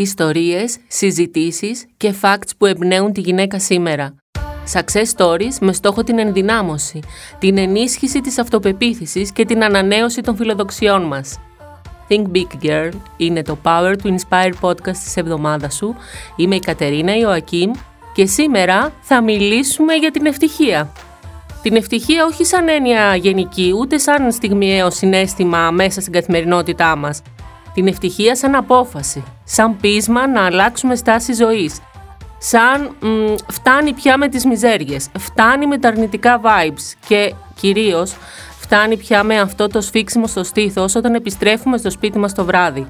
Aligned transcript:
Ιστορίες, 0.00 0.76
συζητήσεις 0.88 1.86
και 1.96 2.14
facts 2.22 2.50
που 2.58 2.66
εμπνέουν 2.66 3.12
τη 3.12 3.20
γυναίκα 3.20 3.58
σήμερα. 3.58 4.14
Success 4.72 5.16
stories 5.16 5.58
με 5.60 5.72
στόχο 5.72 6.02
την 6.02 6.18
ενδυνάμωση, 6.18 7.00
την 7.38 7.58
ενίσχυση 7.58 8.20
της 8.20 8.38
αυτοπεποίθησης 8.38 9.32
και 9.32 9.44
την 9.44 9.64
ανανέωση 9.64 10.20
των 10.20 10.36
φιλοδοξιών 10.36 11.02
μας. 11.02 11.38
Think 12.08 12.22
Big 12.36 12.64
Girl 12.64 12.90
είναι 13.16 13.42
το 13.42 13.58
Power 13.62 13.94
to 14.02 14.16
Inspire 14.16 14.52
podcast 14.60 14.96
της 15.04 15.16
εβδομάδας 15.16 15.74
σου. 15.74 15.94
Είμαι 16.36 16.54
η 16.54 16.60
Κατερίνα 16.60 17.16
Ιωακίμ 17.16 17.70
και 18.14 18.26
σήμερα 18.26 18.92
θα 19.00 19.22
μιλήσουμε 19.22 19.94
για 19.94 20.10
την 20.10 20.26
ευτυχία. 20.26 20.92
Την 21.62 21.76
ευτυχία 21.76 22.24
όχι 22.24 22.44
σαν 22.44 22.68
έννοια 22.68 23.16
γενική, 23.16 23.72
ούτε 23.78 23.98
σαν 23.98 24.32
στιγμιαίο 24.32 24.90
συνέστημα 24.90 25.70
μέσα 25.70 26.00
στην 26.00 26.12
καθημερινότητά 26.12 26.96
μας. 26.96 27.22
Την 27.74 27.86
ευτυχία 27.86 28.36
σαν 28.36 28.54
απόφαση, 28.54 29.24
σαν 29.44 29.76
πείσμα 29.76 30.28
να 30.28 30.44
αλλάξουμε 30.44 30.94
στάση 30.94 31.32
ζωής. 31.32 31.80
Σαν 32.38 32.96
μ, 33.00 33.34
φτάνει 33.52 33.92
πια 33.92 34.16
με 34.16 34.28
τις 34.28 34.44
μιζέριες, 34.44 35.08
φτάνει 35.18 35.66
με 35.66 35.78
τα 35.78 35.88
αρνητικά 35.88 36.40
vibes 36.44 36.94
και 37.08 37.34
κυρίως 37.60 38.16
φτάνει 38.60 38.96
πια 38.96 39.22
με 39.22 39.40
αυτό 39.40 39.66
το 39.66 39.80
σφίξιμο 39.80 40.26
στο 40.26 40.44
στήθος 40.44 40.94
όταν 40.94 41.14
επιστρέφουμε 41.14 41.78
στο 41.78 41.90
σπίτι 41.90 42.18
μας 42.18 42.34
το 42.34 42.44
βράδυ. 42.44 42.88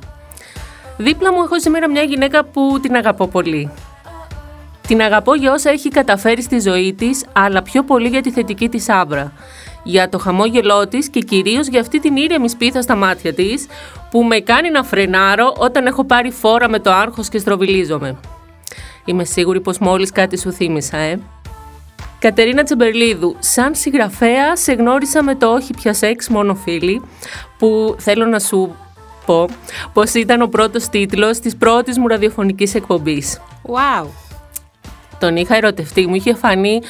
Δίπλα 0.96 1.32
μου 1.32 1.42
έχω 1.42 1.60
σήμερα 1.60 1.88
μια 1.88 2.02
γυναίκα 2.02 2.44
που 2.44 2.78
την 2.82 2.94
αγαπώ 2.94 3.26
πολύ. 3.26 3.70
Την 4.86 5.02
αγαπώ 5.02 5.34
για 5.34 5.52
όσα 5.52 5.70
έχει 5.70 5.88
καταφέρει 5.88 6.42
στη 6.42 6.60
ζωή 6.60 6.94
της, 6.94 7.24
αλλά 7.32 7.62
πιο 7.62 7.84
πολύ 7.84 8.08
για 8.08 8.20
τη 8.20 8.30
θετική 8.30 8.68
της 8.68 8.88
άβρα. 8.88 9.32
Για 9.82 10.08
το 10.08 10.18
χαμόγελό 10.18 10.88
της 10.88 11.08
και 11.08 11.20
κυρίως 11.20 11.66
για 11.66 11.80
αυτή 11.80 12.00
την 12.00 12.16
ήρεμη 12.16 12.48
σπίθα 12.48 12.82
στα 12.82 12.94
μάτια 12.94 13.34
της, 13.34 13.66
που 14.10 14.22
με 14.22 14.38
κάνει 14.38 14.70
να 14.70 14.82
φρενάρω 14.82 15.54
όταν 15.58 15.86
έχω 15.86 16.04
πάρει 16.04 16.30
φόρα 16.30 16.68
με 16.68 16.78
το 16.78 16.92
άγχος 16.92 17.28
και 17.28 17.38
στροβιλίζομαι. 17.38 18.20
Είμαι 19.04 19.24
σίγουρη 19.24 19.60
πως 19.60 19.78
μόλις 19.78 20.12
κάτι 20.12 20.38
σου 20.38 20.52
θύμισα, 20.52 20.96
ε. 20.96 21.20
Κατερίνα 22.18 22.62
Τσεμπερλίδου, 22.62 23.36
σαν 23.38 23.74
συγγραφέα 23.74 24.56
σε 24.56 24.72
γνώρισα 24.72 25.22
με 25.22 25.34
το 25.34 25.52
«Όχι 25.52 25.74
πια 25.74 25.94
σεξ, 25.94 26.28
μόνο 26.28 26.54
φίλοι», 26.54 27.02
που 27.58 27.94
θέλω 27.98 28.26
να 28.26 28.38
σου 28.38 28.74
πω 29.26 29.48
πως 29.92 30.14
ήταν 30.14 30.42
ο 30.42 30.46
πρώτος 30.46 30.88
τίτλος 30.88 31.38
της 31.38 31.56
πρώτης 31.56 31.98
μου 31.98 32.08
ραδιοφωνικής 32.08 32.74
εκπομπής. 32.74 33.40
Wow! 33.66 34.06
Τον 35.20 35.36
είχα 35.36 35.56
ερωτευτεί, 35.56 36.06
μου 36.06 36.14
είχε 36.14 36.34
φανεί 36.34 36.80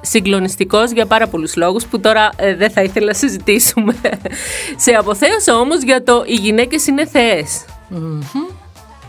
συγκλονιστικός 0.00 0.90
για 0.90 1.06
πάρα 1.06 1.28
πολλούς 1.28 1.56
λόγους 1.56 1.86
που 1.86 2.00
τώρα 2.00 2.30
ε, 2.36 2.54
δεν 2.54 2.70
θα 2.70 2.82
ήθελα 2.82 3.06
να 3.06 3.12
συζητήσουμε. 3.12 3.94
σε 4.84 4.90
αποθέωσα 4.90 5.58
όμως 5.58 5.82
για 5.82 6.02
το 6.02 6.24
«Οι 6.26 6.34
γυναίκες 6.34 6.86
είναι 6.86 7.06
θεές». 7.06 7.64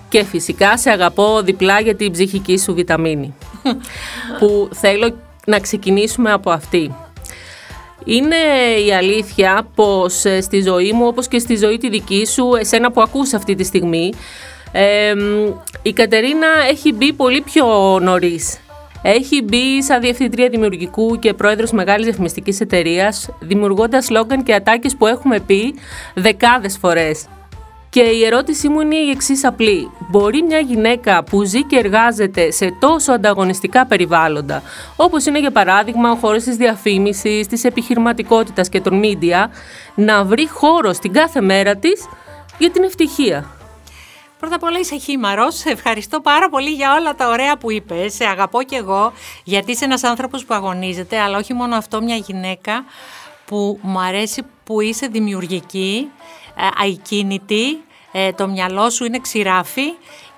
Και 0.09 0.23
φυσικά 0.23 0.77
σε 0.77 0.89
αγαπώ 0.89 1.41
διπλά 1.41 1.79
για 1.79 1.95
την 1.95 2.11
ψυχική 2.11 2.59
σου 2.59 2.73
βιταμίνη. 2.73 3.35
που 4.39 4.69
θέλω 4.73 5.15
να 5.45 5.59
ξεκινήσουμε 5.59 6.31
από 6.31 6.51
αυτή. 6.51 6.95
Είναι 8.05 8.35
η 8.85 8.93
αλήθεια 8.93 9.67
πως 9.75 10.25
ε, 10.25 10.41
στη 10.41 10.61
ζωή 10.61 10.91
μου, 10.91 11.07
όπως 11.07 11.27
και 11.27 11.39
στη 11.39 11.55
ζωή 11.55 11.77
τη 11.77 11.89
δική 11.89 12.25
σου, 12.25 12.55
εσένα 12.59 12.91
που 12.91 13.01
ακούς 13.01 13.33
αυτή 13.33 13.55
τη 13.55 13.63
στιγμή, 13.63 14.13
ε, 14.71 15.13
η 15.81 15.93
Κατερίνα 15.93 16.47
έχει 16.69 16.93
μπει 16.93 17.13
πολύ 17.13 17.41
πιο 17.41 17.65
νωρίς. 18.01 18.59
Έχει 19.01 19.41
μπει 19.41 19.83
σαν 19.83 20.01
διευθυντρία 20.01 20.49
δημιουργικού 20.49 21.19
και 21.19 21.33
πρόεδρος 21.33 21.71
μεγάλης 21.71 22.05
διαφημιστικής 22.05 22.59
εταιρείας, 22.59 23.29
δημιουργώντας 23.39 24.05
σλόγκαν 24.05 24.43
και 24.43 24.53
ατάκες 24.53 24.95
που 24.95 25.07
έχουμε 25.07 25.39
πει 25.39 25.75
δεκάδες 26.15 26.77
φορές. 26.77 27.25
Και 27.89 28.01
η 28.01 28.25
ερώτησή 28.25 28.67
μου 28.67 28.79
είναι 28.79 28.95
η 28.95 29.09
εξής 29.09 29.43
απλή. 29.43 29.91
Μπορεί 30.09 30.43
μια 30.43 30.59
γυναίκα 30.59 31.23
που 31.23 31.43
ζει 31.43 31.63
και 31.63 31.77
εργάζεται 31.77 32.51
σε 32.51 32.73
τόσο 32.79 33.11
ανταγωνιστικά 33.11 33.85
περιβάλλοντα, 33.85 34.61
όπως 34.95 35.25
είναι 35.25 35.39
για 35.39 35.51
παράδειγμα 35.51 36.11
ο 36.11 36.15
χώρος 36.15 36.43
της 36.43 36.55
διαφήμισης, 36.55 37.47
της 37.47 37.63
επιχειρηματικότητας 37.63 38.69
και 38.69 38.81
των 38.81 39.01
media, 39.03 39.49
να 39.95 40.23
βρει 40.23 40.47
χώρο 40.47 40.93
στην 40.93 41.13
κάθε 41.13 41.41
μέρα 41.41 41.75
της 41.75 42.07
για 42.57 42.71
την 42.71 42.83
ευτυχία; 42.83 43.56
Πρώτα 44.39 44.55
απ' 44.55 44.63
όλα 44.63 44.79
είσαι 44.79 44.97
χήμαρος. 44.97 45.55
Σε 45.55 45.69
ευχαριστώ 45.69 46.21
πάρα 46.21 46.49
πολύ 46.49 46.69
για 46.69 46.93
όλα 46.93 47.15
τα 47.15 47.27
ωραία 47.27 47.57
που 47.57 47.71
είπες. 47.71 48.13
Σε 48.13 48.25
αγαπώ 48.25 48.63
κι 48.63 48.75
εγώ, 48.75 49.13
γιατί 49.43 49.71
είσαι 49.71 49.85
ένας 49.85 50.03
άνθρωπος 50.03 50.45
που 50.45 50.53
αγωνίζεται, 50.53 51.19
αλλά 51.19 51.37
όχι 51.37 51.53
μόνο 51.53 51.75
αυτό, 51.75 52.01
μια 52.01 52.15
γυναίκα 52.15 52.85
που 53.45 53.79
μου 53.81 53.99
αρέσει 53.99 54.43
που 54.63 54.81
είσαι 54.81 55.07
δημιουργική, 55.07 56.11
ε, 56.55 56.81
αϊκίνητη, 56.81 57.83
ε, 58.11 58.31
το 58.31 58.47
μυαλό 58.47 58.89
σου 58.89 59.05
είναι 59.05 59.19
ξηράφι 59.19 59.93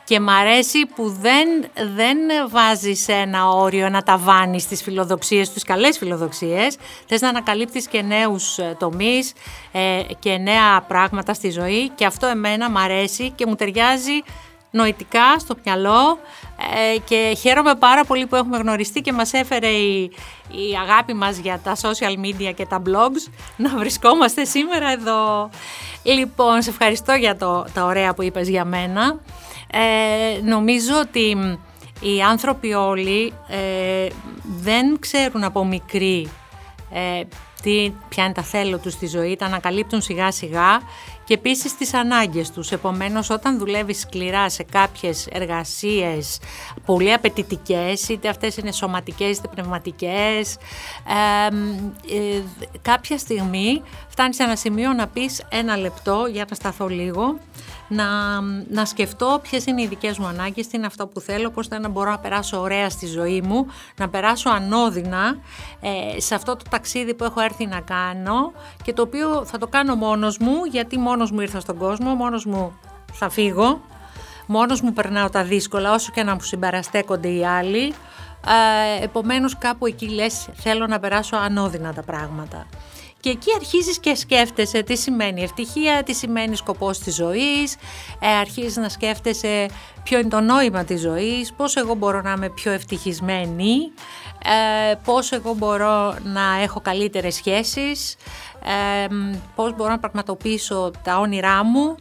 και 0.10 0.20
μ' 0.20 0.30
αρέσει 0.30 0.86
που 0.96 1.10
δεν, 1.10 1.48
δεν 1.96 2.18
βάζεις 2.50 3.08
ένα 3.08 3.50
όριο, 3.50 3.86
ένα 3.86 4.04
ταβάνι 4.04 4.60
στις 4.60 4.82
φιλοδοξίες, 4.84 5.48
στις 5.48 5.64
καλές 5.64 5.98
φιλοδοξίες. 5.98 6.78
Θες 7.08 7.22
να 7.22 7.30
ανακαλύπτεις 7.30 7.88
και 7.88 8.02
νέους 8.02 8.58
ε, 8.58 8.76
τομείς 8.80 9.34
ε, 9.72 10.02
και 10.20 10.38
νέα 10.38 10.82
πράγματα 10.88 11.34
στη 11.34 11.50
ζωή 11.50 11.90
και 11.96 12.06
αυτό 12.06 12.28
εμένα 12.28 12.70
μ' 12.70 12.78
αρέσει 12.78 13.30
και 13.30 13.46
μου 13.46 13.56
ταιριάζει 13.56 14.22
νοητικά 14.72 15.40
στο 15.40 15.56
μυαλό 15.66 16.20
ε, 16.94 16.98
και 16.98 17.36
χαίρομαι 17.40 17.76
πάρα 17.76 18.04
πολύ 18.04 18.26
που 18.26 18.36
έχουμε 18.36 18.58
γνωριστεί 18.58 19.02
και 19.02 19.14
μας 19.14 19.34
έφερε 19.34 19.68
η, 19.68 20.02
η 20.48 20.76
αγάπη 20.82 21.14
μας 21.14 21.38
για 21.38 21.60
τα 21.64 21.76
social 21.76 22.26
media 22.26 22.54
και 22.56 22.66
τα 22.66 22.82
blogs 22.86 23.32
να 23.58 23.78
βρισκόμαστε 23.78 24.46
σήμερα 24.46 24.92
εδώ. 24.92 25.50
Λοιπόν, 26.04 26.62
σε 26.62 26.70
ευχαριστώ 26.70 27.14
για 27.14 27.36
το, 27.36 27.66
τα 27.74 27.86
ωραία 27.86 28.14
που 28.14 28.24
είπες 28.24 28.50
για 28.50 28.66
μένα. 28.66 29.20
Ε, 29.72 30.42
νομίζω 30.44 31.00
ότι 31.00 31.38
οι 32.02 32.22
άνθρωποι 32.22 32.74
όλοι 32.74 33.34
ε, 33.48 34.08
δεν 34.44 35.00
ξέρουν 35.00 35.44
από 35.44 35.66
μικροί 35.66 36.30
ε, 36.92 37.22
τι, 37.62 37.94
ποια 38.10 38.24
είναι 38.24 38.34
τα 38.34 38.42
θέλω 38.42 38.78
τους 38.78 38.94
στη 38.94 39.08
ζωή, 39.08 39.36
τα 39.36 39.46
ανακαλύπτουν 39.46 40.02
σιγά 40.02 40.32
σιγά 40.32 40.82
και 41.30 41.36
επίσης 41.36 41.76
τις 41.78 41.94
ανάγκες 41.94 42.52
τους. 42.52 42.72
Επομένως 42.72 43.30
όταν 43.30 43.58
δουλεύεις 43.58 44.00
σκληρά 44.00 44.50
σε 44.50 44.64
κάποιες 44.64 45.28
εργασίες 45.32 46.40
πολύ 46.86 47.14
απαιτητικές, 47.14 48.10
είτε 48.10 48.30
αυτές 48.30 48.58
είναι 48.58 48.72
σωματικές 48.72 49.38
είτε 49.38 49.48
πνευματικές, 49.48 50.58
ε, 52.10 52.42
κάποια 52.82 53.18
στιγμή 53.18 53.82
φτάνεις 54.08 54.36
σε 54.36 54.44
ένα 54.44 54.56
σημείο 54.56 54.94
να 54.94 55.08
πεις 55.08 55.44
ένα 55.50 55.78
λεπτό 55.78 56.28
για 56.32 56.46
να 56.50 56.56
σταθώ 56.56 56.88
λίγο 56.88 57.40
να, 57.90 58.06
να 58.70 58.86
σκεφτώ 58.86 59.40
ποιες 59.42 59.66
είναι 59.66 59.82
οι 59.82 59.88
δικές 59.88 60.18
μου 60.18 60.28
ανάγκες, 60.28 60.68
τι 60.68 60.78
είναι 60.78 60.86
αυτό 60.86 61.08
που 61.08 61.20
θέλω, 61.20 61.50
πώς 61.50 61.68
θα 61.68 61.80
να 61.80 61.90
μπορώ 61.90 62.12
να 62.12 62.20
περάσω 62.20 62.62
ωραία 62.62 62.90
στη 62.90 63.06
ζωή 63.06 63.42
μου, 63.42 63.68
να 63.98 64.10
περάσω 64.10 64.50
ανώδυνα 64.50 65.38
ε, 65.82 66.20
σε 66.20 66.36
αυτό 66.36 66.56
το 66.56 66.64
ταξίδι 66.70 67.14
που 67.14 67.24
έχω 67.24 67.42
έρθει 67.42 67.66
να 67.66 67.82
κάνω 67.82 68.52
και 68.84 68.94
το 68.94 69.02
οποίο 69.02 69.46
θα 69.46 69.58
το 69.58 69.68
κάνω 69.68 69.96
μόνος 69.96 70.38
μου, 70.38 70.66
γιατί 70.72 70.98
μόνος 70.98 71.32
μου 71.32 71.42
ήρθα 71.42 71.60
στον 71.60 71.78
κόσμο, 71.78 72.14
μόνος 72.14 72.46
μου 72.46 72.80
θα 73.14 73.30
φύγω, 73.30 73.82
μόνος 74.46 74.82
μου 74.82 74.94
περνάω 74.94 75.30
τα 75.30 75.44
δύσκολα 75.44 75.94
όσο 75.94 76.12
και 76.12 76.24
να 76.24 76.34
μου 76.34 76.42
συμπαραστέκονται 76.42 77.28
οι 77.28 77.46
άλλοι, 77.46 77.94
ε, 79.00 79.04
επομένως 79.04 79.58
κάπου 79.58 79.86
εκεί 79.86 80.10
λες 80.10 80.48
θέλω 80.54 80.88
να 80.88 81.00
περάσω 81.00 81.36
ανώδυνα 81.36 81.94
τα 81.94 82.02
πράγματα. 82.02 82.66
Και 83.22 83.30
εκεί 83.30 83.52
αρχίζεις 83.56 84.00
και 84.00 84.16
σκέφτεσαι 84.16 84.84
τι 84.84 84.98
σημαίνει 84.98 85.44
ευτυχία, 85.44 86.04
τι 86.04 86.14
σημαίνει 86.14 86.56
σκοπός 86.56 87.00
της 87.00 87.16
ζωής, 87.16 87.76
ε, 88.20 88.28
αρχίζεις 88.28 88.76
να 88.76 88.90
σκέφτεσαι 88.90 89.66
ποιο 90.04 90.20
είναι 90.20 90.30
το 90.30 90.40
νόημα 90.40 90.84
της 90.84 91.02
ζωής, 91.02 91.54
πώς 91.54 91.76
εγώ 91.76 91.94
μπορώ 91.94 92.22
να 92.22 92.32
είμαι 92.32 92.50
πιο 92.50 92.72
ευτυχισμένη, 92.72 93.92
ε, 94.90 94.94
πώς 95.04 95.32
εγώ 95.32 95.54
μπορώ 95.54 96.16
να 96.24 96.62
έχω 96.62 96.82
καλύτερες 96.82 97.36
σχέσεις, 97.36 98.16
ε, 98.64 99.08
πώς 99.56 99.76
μπορώ 99.76 99.90
να 99.90 100.00
πραγματοποιήσω 100.00 100.92
τα 101.04 101.18
όνειρά 101.20 101.64
μου 101.64 101.98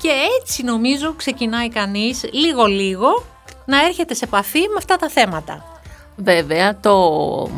και 0.00 0.10
έτσι 0.40 0.62
νομίζω 0.62 1.14
ξεκινάει 1.14 1.68
κανείς 1.68 2.24
λίγο-λίγο 2.32 3.24
να 3.64 3.84
έρχεται 3.84 4.14
σε 4.14 4.24
επαφή 4.24 4.60
με 4.60 4.74
αυτά 4.78 4.96
τα 4.96 5.08
θέματα. 5.08 5.64
Βέβαια, 6.16 6.80
το, 6.80 7.48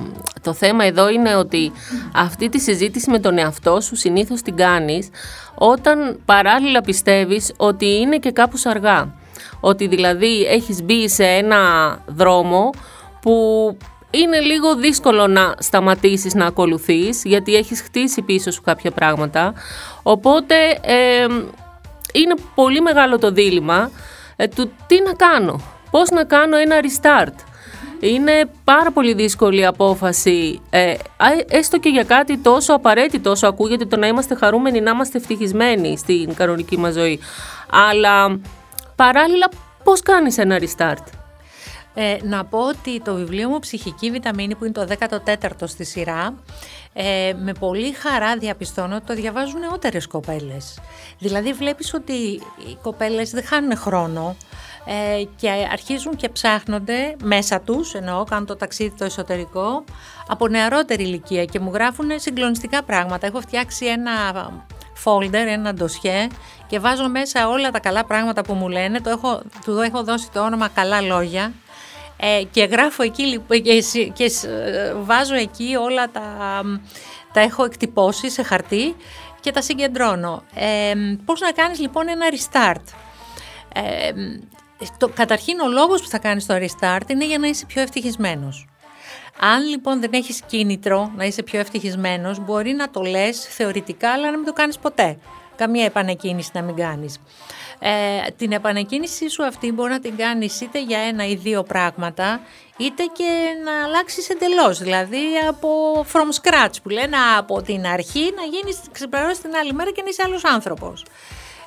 το 0.43 0.53
θέμα 0.53 0.85
εδώ 0.85 1.09
είναι 1.09 1.37
ότι 1.37 1.73
αυτή 2.15 2.49
τη 2.49 2.59
συζήτηση 2.59 3.11
με 3.11 3.19
τον 3.19 3.39
εαυτό 3.39 3.81
σου 3.81 3.97
συνήθως 3.97 4.43
την 4.43 4.57
κάνεις 4.57 5.09
όταν 5.55 6.19
παράλληλα 6.25 6.81
πιστεύεις 6.81 7.53
ότι 7.57 7.87
είναι 7.87 8.17
και 8.17 8.31
κάπου 8.31 8.57
αργά. 8.65 9.15
Ότι 9.61 9.87
δηλαδή 9.87 10.43
έχεις 10.43 10.83
μπει 10.83 11.09
σε 11.09 11.25
ένα 11.25 11.59
δρόμο 12.07 12.71
που 13.21 13.33
είναι 14.11 14.39
λίγο 14.41 14.77
δύσκολο 14.77 15.27
να 15.27 15.55
σταματήσεις 15.59 16.35
να 16.35 16.47
ακολουθείς 16.47 17.23
γιατί 17.25 17.55
έχεις 17.55 17.81
χτίσει 17.81 18.23
πίσω 18.23 18.51
σου 18.51 18.63
κάποια 18.63 18.91
πράγματα. 18.91 19.55
Οπότε 20.03 20.55
είναι 22.13 22.35
πολύ 22.55 22.81
μεγάλο 22.81 23.19
το 23.19 23.31
δίλημα 23.31 23.91
ε, 24.37 24.49
του 24.49 24.73
τι 24.87 25.03
να 25.03 25.13
κάνω, 25.13 25.61
πώς 25.91 26.11
να 26.11 26.25
κάνω 26.25 26.57
ένα 26.57 26.77
restart. 26.81 27.52
Είναι 28.05 28.51
πάρα 28.65 28.91
πολύ 28.91 29.15
δύσκολη 29.15 29.67
απόφαση, 29.67 30.61
ε, 30.71 30.95
έστω 31.49 31.79
και 31.79 31.89
για 31.89 32.05
κάτι 32.05 32.39
τόσο 32.39 32.75
απαραίτητο 32.75 33.31
όσο 33.31 33.47
ακούγεται 33.47 33.85
το 33.85 33.97
να 33.97 34.07
είμαστε 34.07 34.35
χαρούμενοι, 34.35 34.81
να 34.81 34.91
είμαστε 34.91 35.19
ευτυχισμένοι 35.19 35.99
στην 35.99 36.35
κανονική 36.35 36.79
μας 36.79 36.95
ζωή. 36.95 37.21
Αλλά 37.71 38.41
παράλληλα 38.97 39.49
πώς 39.85 40.03
κάνεις 40.03 40.39
ένα 40.39 40.59
restart; 40.61 41.05
Ε, 41.95 42.17
να 42.23 42.45
πω 42.45 42.59
ότι 42.59 43.01
το 43.01 43.15
βιβλίο 43.15 43.49
μου 43.49 43.59
«Ψυχική 43.59 44.11
βιταμίνη» 44.11 44.55
που 44.55 44.65
είναι 44.65 44.73
το 44.73 44.87
14ο 44.87 45.65
στη 45.65 45.85
σειρά 45.85 46.35
ε, 46.93 47.33
με 47.43 47.53
πολύ 47.53 47.93
χαρά 47.93 48.37
διαπιστώνω 48.37 48.97
ότι 48.97 49.07
το 49.07 49.15
διαβάζουν 49.15 49.61
νεότερες 49.61 50.07
κοπέλες. 50.07 50.79
Δηλαδή 51.19 51.53
βλέπεις 51.53 51.95
ότι 51.95 52.13
οι 52.69 52.77
κοπέλες 52.83 53.31
δεν 53.31 53.45
χάνουν 53.45 53.77
χρόνο 53.77 54.37
ε, 54.85 55.23
και 55.37 55.51
αρχίζουν 55.73 56.17
και 56.17 56.29
ψάχνονται 56.29 57.17
μέσα 57.23 57.61
τους, 57.61 57.95
εννοώ 57.95 58.25
κάνουν 58.25 58.47
το 58.47 58.57
ταξίδι 58.57 58.95
το 58.99 59.05
εσωτερικό, 59.05 59.85
από 60.27 60.49
νεαρότερη 60.49 61.03
ηλικία 61.03 61.45
και 61.45 61.61
μου 61.61 61.71
γράφουν 61.73 62.11
συγκλονιστικά 62.17 62.83
πράγματα. 62.83 63.27
Έχω 63.27 63.41
φτιάξει 63.41 63.87
ένα 63.87 64.13
folder, 65.05 65.33
ένα 65.33 65.75
ντοσιέ 65.75 66.27
και 66.67 66.79
βάζω 66.79 67.09
μέσα 67.09 67.49
όλα 67.49 67.71
τα 67.71 67.81
καλά 67.81 68.05
πράγματα 68.05 68.43
που 68.43 68.55
μου 68.55 68.69
λένε, 68.69 69.01
το 69.01 69.11
έχω, 69.11 69.43
του 69.65 69.79
έχω 69.79 70.05
δώσει 70.05 70.31
το 70.33 70.41
όνομα 70.41 70.69
«Καλά 70.69 71.01
λόγια» 71.01 71.53
ε, 72.17 72.43
και 72.51 72.65
γράφω 72.65 73.03
εκεί 73.03 73.41
και, 73.49 73.83
και 74.13 74.25
ε, 74.25 74.95
βάζω 74.95 75.35
εκεί 75.35 75.77
όλα 75.77 76.11
τα, 76.11 76.23
τα 77.33 77.41
έχω 77.41 77.65
εκτυπώσει 77.65 78.31
σε 78.31 78.43
χαρτί 78.43 78.97
και 79.41 79.51
τα 79.51 79.63
συγκεντρώνω. 79.63 80.43
Ε, 80.55 80.93
πώς 81.25 81.41
να 81.41 81.53
κάνεις 81.53 81.79
λοιπόν 81.79 82.09
ένα 82.09 82.27
restart. 82.31 82.85
Ε, 83.75 84.13
το, 84.99 85.09
καταρχήν 85.09 85.61
ο 85.61 85.69
λόγος 85.69 86.03
που 86.03 86.09
θα 86.09 86.19
κάνεις 86.19 86.47
το 86.47 86.55
restart 86.55 87.11
είναι 87.11 87.27
για 87.27 87.39
να 87.39 87.47
είσαι 87.47 87.67
πιο 87.67 87.83
ευτυχισμένος. 87.83 88.67
Αν 89.41 89.69
λοιπόν 89.69 90.01
δεν 90.01 90.11
έχεις 90.13 90.41
κίνητρο 90.47 91.13
να 91.17 91.25
είσαι 91.25 91.43
πιο 91.43 91.59
ευτυχισμένος, 91.61 92.39
μπορεί 92.39 92.73
να 92.73 92.91
το 92.91 93.01
λες 93.03 93.47
θεωρητικά, 93.51 94.13
αλλά 94.13 94.31
να 94.31 94.37
μην 94.37 94.47
το 94.47 94.53
κάνεις 94.53 94.79
ποτέ. 94.79 95.19
Καμία 95.57 95.85
επανεκκίνηση 95.85 96.51
να 96.55 96.63
μην 96.63 96.77
κάνεις. 96.77 97.21
Ε, 97.79 98.31
την 98.37 98.53
επανεκκίνησή 98.53 99.29
σου 99.29 99.45
αυτή 99.45 99.73
μπορεί 99.73 99.91
να 99.91 100.01
την 100.01 100.17
κάνεις 100.17 100.61
είτε 100.61 100.83
για 100.83 100.99
ένα 100.99 101.27
ή 101.27 101.35
δύο 101.35 101.63
πράγματα, 101.63 102.41
είτε 102.77 103.05
και 103.13 103.31
να 103.65 103.85
αλλάξεις 103.85 104.29
εντελώς, 104.29 104.79
δηλαδή 104.79 105.19
από 105.49 105.69
from 106.13 106.41
scratch 106.41 106.75
που 106.83 106.89
λένε 106.89 107.17
από 107.39 107.63
την 107.63 107.87
αρχή 107.87 108.33
να 108.37 108.43
γίνεις, 108.43 108.81
ξεπερώσεις 108.93 109.41
την 109.41 109.55
άλλη 109.55 109.73
μέρα 109.73 109.91
και 109.91 110.03
να 110.03 110.09
είσαι 110.09 110.23
άλλος 110.25 110.45
άνθρωπος. 110.45 111.05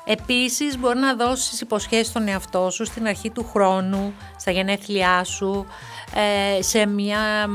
Επίσης 0.08 0.78
μπορεί 0.78 0.98
να 0.98 1.14
δώσεις 1.14 1.60
υποσχέσεις 1.60 2.06
στον 2.06 2.28
εαυτό 2.28 2.70
σου 2.70 2.84
στην 2.84 3.06
αρχή 3.06 3.30
του 3.30 3.48
χρόνου, 3.52 4.14
στα 4.38 4.50
γενέθλιά 4.50 5.24
σου, 5.24 5.66
ε, 6.58 6.62
σε 6.62 6.86
μια 6.86 7.48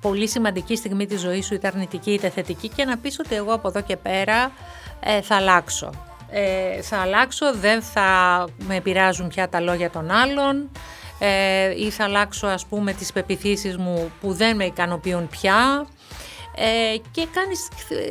πολύ 0.00 0.28
σημαντική 0.28 0.76
στιγμή 0.76 1.06
της 1.06 1.20
ζωής 1.20 1.46
σου, 1.46 1.54
είτε 1.54 1.66
αρνητική 1.66 2.12
είτε 2.12 2.28
θετική 2.28 2.68
και 2.68 2.84
να 2.84 2.96
πεις 2.98 3.18
ότι 3.18 3.34
εγώ 3.34 3.52
από 3.52 3.68
εδώ 3.68 3.80
και 3.80 3.96
πέρα 3.96 4.52
ε, 5.00 5.22
θα 5.22 5.36
αλλάξω. 5.36 5.90
Ε, 6.30 6.82
θα 6.82 6.96
αλλάξω, 6.98 7.54
δεν 7.54 7.82
θα 7.82 8.44
με 8.58 8.76
επηρεάζουν 8.76 9.28
πια 9.28 9.48
τα 9.48 9.60
λόγια 9.60 9.90
των 9.90 10.10
άλλων 10.10 10.70
ε, 11.18 11.84
ή 11.84 11.90
θα 11.90 12.04
αλλάξω 12.04 12.46
ας 12.46 12.66
πούμε 12.66 12.92
τις 12.92 13.12
πεπιθήσεις 13.12 13.76
μου 13.76 14.12
που 14.20 14.32
δεν 14.32 14.56
με 14.56 14.64
ικανοποιούν 14.64 15.28
πια 15.28 15.86
ε, 16.56 16.96
και 17.10 17.26
κάνεις, 17.32 17.68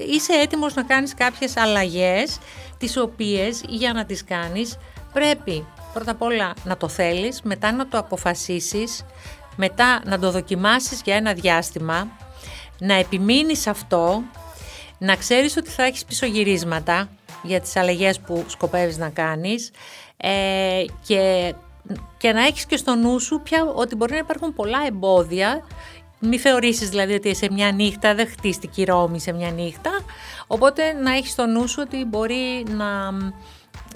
είσαι 0.09 0.33
έτοιμος 0.33 0.73
να 0.73 0.83
κάνεις 0.83 1.13
κάποιες 1.13 1.57
αλλαγές 1.57 2.39
τις 2.77 2.97
οποίες 2.97 3.61
για 3.67 3.93
να 3.93 4.05
τις 4.05 4.23
κάνεις 4.23 4.77
πρέπει 5.13 5.65
πρώτα 5.93 6.11
απ' 6.11 6.21
όλα 6.21 6.53
να 6.63 6.77
το 6.77 6.87
θέλεις, 6.87 7.41
μετά 7.41 7.71
να 7.71 7.87
το 7.87 7.97
αποφασίσεις, 7.97 9.05
μετά 9.55 10.01
να 10.05 10.19
το 10.19 10.31
δοκιμάσεις 10.31 11.01
για 11.01 11.15
ένα 11.15 11.33
διάστημα, 11.33 12.07
να 12.79 12.93
επιμείνεις 12.93 13.67
αυτό, 13.67 14.21
να 14.97 15.15
ξέρεις 15.15 15.57
ότι 15.57 15.69
θα 15.69 15.83
έχεις 15.83 16.05
πισωγυρίσματα 16.05 17.09
για 17.43 17.61
τις 17.61 17.75
αλλαγές 17.75 18.19
που 18.19 18.43
σκοπεύεις 18.47 18.97
να 18.97 19.09
κάνεις 19.09 19.71
ε, 20.17 20.85
και, 21.05 21.53
και 22.17 22.31
να 22.31 22.45
έχεις 22.45 22.65
και 22.65 22.77
στο 22.77 22.95
νου 22.95 23.19
σου 23.19 23.41
πια 23.43 23.65
ότι 23.75 23.95
μπορεί 23.95 24.11
να 24.11 24.17
υπάρχουν 24.17 24.53
πολλά 24.53 24.79
εμπόδια 24.87 25.67
μη 26.19 26.37
θεωρήσεις 26.37 26.89
δηλαδή 26.89 27.13
ότι 27.13 27.35
σε 27.35 27.47
μια 27.51 27.71
νύχτα 27.71 28.15
δεν 28.15 28.27
χτίστηκε 28.27 28.81
η 28.81 28.83
Ρώμη 28.83 29.19
σε 29.19 29.31
μια 29.31 29.51
νύχτα 29.51 29.91
οπότε 30.47 30.93
να 30.93 31.11
έχεις 31.11 31.31
στο 31.31 31.45
νου 31.45 31.67
σου 31.67 31.83
ότι 31.85 32.05
μπορεί 32.05 32.65
να, 32.69 33.11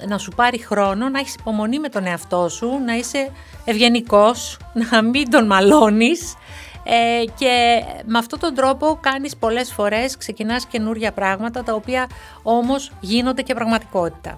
να 0.07 0.17
σου 0.17 0.31
πάρει 0.35 0.57
χρόνο, 0.57 1.09
να 1.09 1.19
έχεις 1.19 1.33
υπομονή 1.33 1.79
με 1.79 1.89
τον 1.89 2.05
εαυτό 2.05 2.49
σου, 2.49 2.79
να 2.85 2.93
είσαι 2.95 3.31
ευγενικός, 3.65 4.57
να 4.91 5.01
μην 5.01 5.29
τον 5.29 5.45
μαλώνεις 5.45 6.35
ε, 6.83 7.23
και 7.37 7.83
με 8.05 8.17
αυτόν 8.17 8.39
τον 8.39 8.55
τρόπο 8.55 8.97
κάνεις 9.01 9.35
πολλές 9.35 9.73
φορές, 9.73 10.17
ξεκινάς 10.17 10.65
καινούργια 10.65 11.11
πράγματα 11.11 11.63
τα 11.63 11.73
οποία 11.73 12.07
όμως 12.43 12.91
γίνονται 12.99 13.41
και 13.41 13.53
πραγματικότητα. 13.53 14.37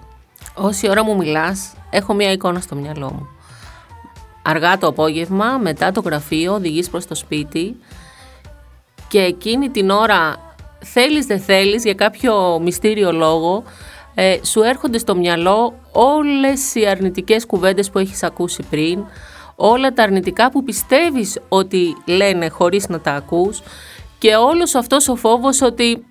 Όση 0.54 0.88
ώρα 0.88 1.04
μου 1.04 1.16
μιλάς, 1.16 1.72
έχω 1.90 2.14
μια 2.14 2.32
εικόνα 2.32 2.60
στο 2.60 2.74
μυαλό 2.74 3.12
μου. 3.12 3.33
Αργά 4.46 4.78
το 4.78 4.86
απόγευμα, 4.86 5.58
μετά 5.58 5.92
το 5.92 6.00
γραφείο, 6.00 6.52
οδηγείς 6.52 6.90
προς 6.90 7.06
το 7.06 7.14
σπίτι 7.14 7.76
και 9.08 9.20
εκείνη 9.20 9.68
την 9.68 9.90
ώρα 9.90 10.36
θέλεις 10.78 11.26
δεν 11.26 11.40
θέλεις 11.40 11.84
για 11.84 11.94
κάποιο 11.94 12.60
μυστήριο 12.62 13.12
λόγο 13.12 13.62
ε, 14.14 14.36
σου 14.42 14.62
έρχονται 14.62 14.98
στο 14.98 15.16
μυαλό 15.16 15.74
όλες 15.92 16.74
οι 16.74 16.86
αρνητικές 16.86 17.46
κουβέντες 17.46 17.90
που 17.90 17.98
έχεις 17.98 18.22
ακούσει 18.22 18.62
πριν, 18.70 19.04
όλα 19.56 19.92
τα 19.92 20.02
αρνητικά 20.02 20.50
που 20.50 20.64
πιστεύεις 20.64 21.38
ότι 21.48 21.96
λένε 22.06 22.48
χωρίς 22.48 22.88
να 22.88 23.00
τα 23.00 23.12
ακούς 23.12 23.62
και 24.18 24.34
όλος 24.34 24.74
αυτός 24.74 25.08
ο 25.08 25.16
φόβος 25.16 25.62
ότι 25.62 26.04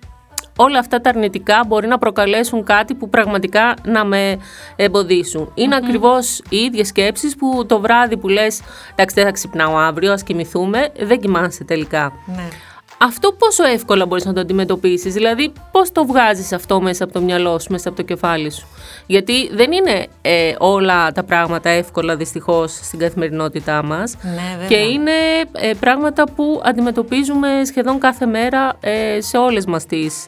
όλα 0.56 0.78
αυτά 0.78 1.00
τα 1.00 1.10
αρνητικά 1.10 1.64
μπορεί 1.66 1.86
να 1.86 1.98
προκαλέσουν 1.98 2.64
κάτι 2.64 2.94
που 2.94 3.08
πραγματικά 3.08 3.74
να 3.84 4.04
με 4.04 4.38
εμποδίσουν. 4.76 5.50
Είναι 5.54 5.76
mm-hmm. 5.76 5.82
ακριβώς 5.82 6.42
οι 6.48 6.56
ίδιες 6.56 6.86
σκέψεις 6.88 7.36
που 7.36 7.66
το 7.66 7.80
βράδυ 7.80 8.16
που 8.16 8.28
λες 8.28 8.60
εντάξει 8.92 9.14
δεν 9.14 9.24
θα 9.24 9.30
ξυπνάω 9.30 9.76
αύριο, 9.76 10.12
ας 10.12 10.22
κοιμηθούμε, 10.22 10.92
δεν 10.98 11.20
κοιμάσαι 11.20 11.64
τελικά. 11.64 12.12
Ναι 12.26 12.48
αυτό 12.98 13.32
πόσο 13.32 13.64
εύκολα 13.64 14.06
μπορείς 14.06 14.24
να 14.24 14.32
το 14.32 14.40
αντιμετωπίσεις, 14.40 15.12
δηλαδή 15.14 15.52
πώς 15.72 15.92
το 15.92 16.04
βγάζεις 16.04 16.52
αυτό 16.52 16.80
μέσα 16.80 17.04
από 17.04 17.12
το 17.12 17.20
μυαλό 17.20 17.58
σου, 17.58 17.66
μέσα 17.70 17.88
από 17.88 17.96
το 17.96 18.02
κεφάλι 18.02 18.52
σου. 18.52 18.66
Γιατί 19.06 19.48
δεν 19.54 19.72
είναι 19.72 20.06
ε, 20.22 20.54
όλα 20.58 21.12
τα 21.12 21.24
πράγματα 21.24 21.68
εύκολα 21.68 22.16
δυστυχώς 22.16 22.72
στην 22.72 22.98
καθημερινότητά 22.98 23.82
μας 23.82 24.16
ναι, 24.22 24.66
και 24.66 24.76
είναι 24.76 25.12
ε, 25.52 25.72
πράγματα 25.80 26.24
που 26.24 26.62
αντιμετωπίζουμε 26.64 27.48
σχεδόν 27.64 27.98
κάθε 27.98 28.26
μέρα 28.26 28.72
ε, 28.80 29.20
σε 29.20 29.36
όλες 29.36 29.66
μας 29.66 29.86
τις 29.86 30.26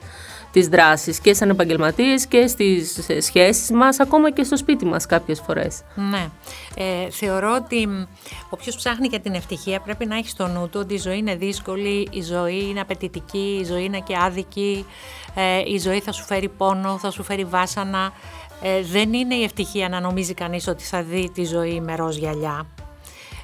τις 0.56 0.68
δράσεις 0.68 1.20
και 1.20 1.34
σαν 1.34 1.50
επαγγελματίες 1.50 2.26
και 2.26 2.46
στις 2.46 3.00
σχέσεις 3.18 3.70
μας, 3.70 4.00
ακόμα 4.00 4.30
και 4.30 4.42
στο 4.42 4.56
σπίτι 4.56 4.84
μας 4.84 5.06
κάποιες 5.06 5.40
φορές. 5.40 5.82
Ναι. 5.94 6.28
Ε, 6.76 7.10
θεωρώ 7.10 7.54
ότι 7.54 8.06
όποιος 8.50 8.76
ψάχνει 8.76 9.06
για 9.06 9.20
την 9.20 9.34
ευτυχία 9.34 9.80
πρέπει 9.80 10.06
να 10.06 10.16
έχει 10.16 10.28
στο 10.28 10.46
νου 10.46 10.68
του 10.68 10.80
ότι 10.82 10.94
η 10.94 10.98
ζωή 10.98 11.18
είναι 11.18 11.34
δύσκολη, 11.34 12.08
η 12.10 12.22
ζωή 12.22 12.68
είναι 12.68 12.80
απαιτητική, 12.80 13.58
η 13.60 13.64
ζωή 13.64 13.84
είναι 13.84 14.00
και 14.00 14.16
άδικη, 14.16 14.86
ε, 15.34 15.62
η 15.66 15.78
ζωή 15.78 16.00
θα 16.00 16.12
σου 16.12 16.24
φέρει 16.24 16.48
πόνο, 16.48 16.98
θα 16.98 17.10
σου 17.10 17.22
φέρει 17.22 17.44
βάσανα. 17.44 18.12
Ε, 18.62 18.82
δεν 18.82 19.12
είναι 19.12 19.34
η 19.34 19.42
ευτυχία 19.42 19.88
να 19.88 20.00
νομίζει 20.00 20.34
κανείς 20.34 20.68
ότι 20.68 20.84
θα 20.84 21.02
δει 21.02 21.30
τη 21.34 21.44
ζωή 21.44 21.80
με 21.80 21.96
ροζ 21.96 22.16
γυαλιά. 22.16 22.66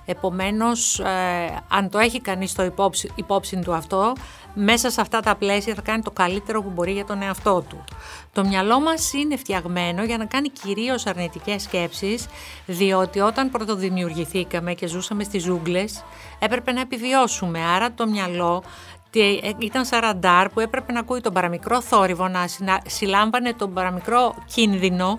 Επομένως, 0.04 0.98
ε, 0.98 1.62
αν 1.68 1.88
το 1.88 1.98
έχει 1.98 2.20
κανείς 2.20 2.50
στο 2.50 2.62
υπόψη, 2.62 3.10
υπόψη 3.14 3.56
του 3.56 3.74
αυτό, 3.74 4.12
μέσα 4.54 4.90
σε 4.90 5.00
αυτά 5.00 5.20
τα 5.20 5.34
πλαίσια 5.34 5.74
θα 5.74 5.82
κάνει 5.82 6.02
το 6.02 6.10
καλύτερο 6.10 6.62
που 6.62 6.70
μπορεί 6.70 6.92
για 6.92 7.04
τον 7.04 7.22
εαυτό 7.22 7.64
του. 7.68 7.84
Το 8.32 8.44
μυαλό 8.44 8.80
μας 8.80 9.12
είναι 9.12 9.36
φτιαγμένο 9.36 10.04
για 10.04 10.16
να 10.16 10.24
κάνει 10.24 10.48
κυρίως 10.48 11.06
αρνητικές 11.06 11.62
σκέψεις, 11.62 12.26
διότι 12.66 13.20
όταν 13.20 13.50
πρωτοδημιουργηθήκαμε 13.50 14.74
και 14.74 14.86
ζούσαμε 14.86 15.24
στις 15.24 15.42
ζούγκλες, 15.42 16.04
έπρεπε 16.38 16.72
να 16.72 16.80
επιβιώσουμε. 16.80 17.60
Άρα 17.64 17.92
το 17.92 18.06
μυαλό 18.06 18.62
ε, 19.14 19.50
ήταν 19.58 19.84
σαν 19.84 20.00
ραντάρ 20.00 20.48
που 20.48 20.60
έπρεπε 20.60 20.92
να 20.92 21.00
ακούει 21.00 21.20
τον 21.20 21.32
παραμικρό 21.32 21.80
θόρυβο, 21.80 22.28
να 22.28 22.80
συλλάμβανε 22.86 23.52
τον 23.52 23.72
παραμικρό 23.72 24.34
κίνδυνο 24.46 25.16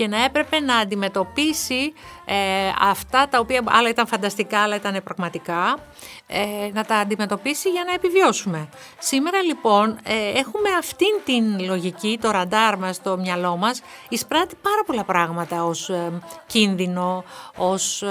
και 0.00 0.08
να 0.08 0.24
έπρεπε 0.24 0.60
να 0.60 0.76
αντιμετωπίσει 0.76 1.92
ε, 2.24 2.34
αυτά 2.80 3.28
τα 3.28 3.38
οποία 3.38 3.62
άλλα 3.66 3.88
ήταν 3.88 4.06
φανταστικά, 4.06 4.62
άλλα 4.62 4.74
ήταν 4.76 5.00
πραγματικά, 5.04 5.78
ε, 6.26 6.70
να 6.72 6.84
τα 6.84 6.96
αντιμετωπίσει 6.96 7.70
για 7.70 7.84
να 7.86 7.92
επιβιώσουμε. 7.92 8.68
Σήμερα 8.98 9.42
λοιπόν 9.42 9.98
ε, 10.02 10.38
έχουμε 10.38 10.68
αυτήν 10.78 11.08
την 11.24 11.64
λογική, 11.64 12.18
το 12.20 12.30
ραντάρ 12.30 12.78
μας, 12.78 13.02
το 13.02 13.16
μυαλό 13.16 13.56
μας, 13.56 13.82
εισπράττει 14.08 14.54
πάρα 14.62 14.82
πολλά 14.86 15.04
πράγματα 15.04 15.64
ως 15.64 15.90
κίνδυνο, 16.46 17.24
ως 17.56 18.04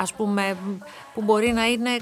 ας 0.00 0.12
πούμε 0.12 0.56
που 1.14 1.22
μπορεί 1.22 1.52
να 1.52 1.66
είναι 1.66 1.96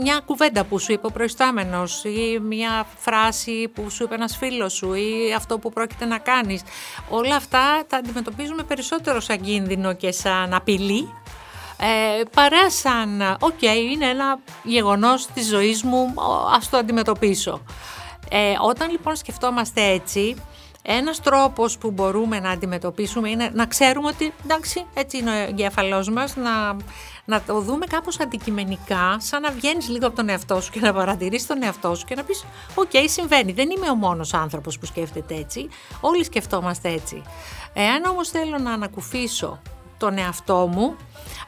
μια 0.00 0.20
κουβέντα 0.24 0.64
που 0.64 0.78
σου 0.78 0.92
είπε 0.92 1.06
ο 1.06 1.10
προϊστάμενος 1.10 2.04
ή 2.04 2.38
μια 2.42 2.86
φράση 2.96 3.70
που 3.74 3.90
σου 3.90 4.04
είπε 4.04 4.14
ένας 4.14 4.36
φίλος 4.36 4.72
σου 4.72 4.94
ή 4.94 5.34
αυτό 5.36 5.58
που 5.58 5.72
πρόκειται 5.72 6.04
να 6.04 6.18
κάνεις. 6.18 6.62
Όλα 7.08 7.36
αυτά 7.36 7.84
τα 7.86 7.96
αντιμετωπίζουμε 7.96 8.62
περισσότερο 8.62 9.20
σαν 9.20 9.40
κίνδυνο 9.40 9.92
και 9.92 10.12
σαν 10.12 10.54
απειλή 10.54 11.08
ε, 11.80 12.22
παρά 12.34 12.70
σαν 12.70 13.36
«ΟΚ, 13.40 13.62
είναι 13.62 14.06
ένα 14.06 14.38
γεγονός 14.62 15.26
της 15.26 15.46
ζωής 15.48 15.82
μου, 15.82 16.14
ας 16.56 16.68
το 16.68 16.76
αντιμετωπίσω». 16.76 17.62
Ε, 18.30 18.54
όταν 18.60 18.90
λοιπόν 18.90 19.16
σκεφτόμαστε 19.16 19.82
έτσι, 19.82 20.36
ένας 20.82 21.20
τρόπος 21.20 21.78
που 21.78 21.90
μπορούμε 21.90 22.40
να 22.40 22.50
αντιμετωπίσουμε 22.50 23.30
είναι 23.30 23.50
να 23.54 23.66
ξέρουμε 23.66 24.08
ότι 24.08 24.32
εντάξει 24.44 24.86
έτσι 24.94 25.18
είναι 25.18 25.30
ο 25.30 25.34
εγκέφαλός 25.34 26.10
μας, 26.10 26.36
να, 26.36 26.76
να 27.24 27.42
το 27.42 27.60
δούμε 27.60 27.86
κάπως 27.86 28.20
αντικειμενικά, 28.20 29.16
σαν 29.20 29.42
να 29.42 29.50
βγαίνεις 29.50 29.88
λίγο 29.88 30.06
από 30.06 30.16
τον 30.16 30.28
εαυτό 30.28 30.60
σου 30.60 30.70
και 30.70 30.80
να 30.80 30.92
παρατηρείς 30.92 31.46
τον 31.46 31.62
εαυτό 31.62 31.94
σου 31.94 32.04
και 32.04 32.14
να 32.14 32.22
πεις 32.22 32.44
«OK, 32.74 32.90
συμβαίνει, 33.04 33.52
δεν 33.52 33.70
είμαι 33.70 33.90
ο 33.90 33.94
μόνος 33.94 34.34
άνθρωπος 34.34 34.78
που 34.78 34.86
σκέφτεται 34.86 35.34
έτσι, 35.34 35.68
όλοι 36.00 36.24
σκεφτόμαστε 36.24 36.88
έτσι». 36.88 37.22
Εάν 37.72 38.04
όμως 38.04 38.28
θέλω 38.28 38.58
να 38.58 38.72
ανακουφίσω 38.72 39.60
τον 39.98 40.18
εαυτό 40.18 40.66
μου, 40.72 40.96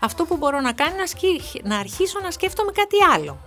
αυτό 0.01 0.25
που 0.25 0.37
μπορώ 0.37 0.61
να 0.61 0.73
κάνω 0.73 0.95
είναι 1.23 1.61
να 1.63 1.79
αρχίσω 1.79 2.21
να 2.23 2.31
σκέφτομαι 2.31 2.73
κάτι 2.73 2.97
άλλο. 3.15 3.39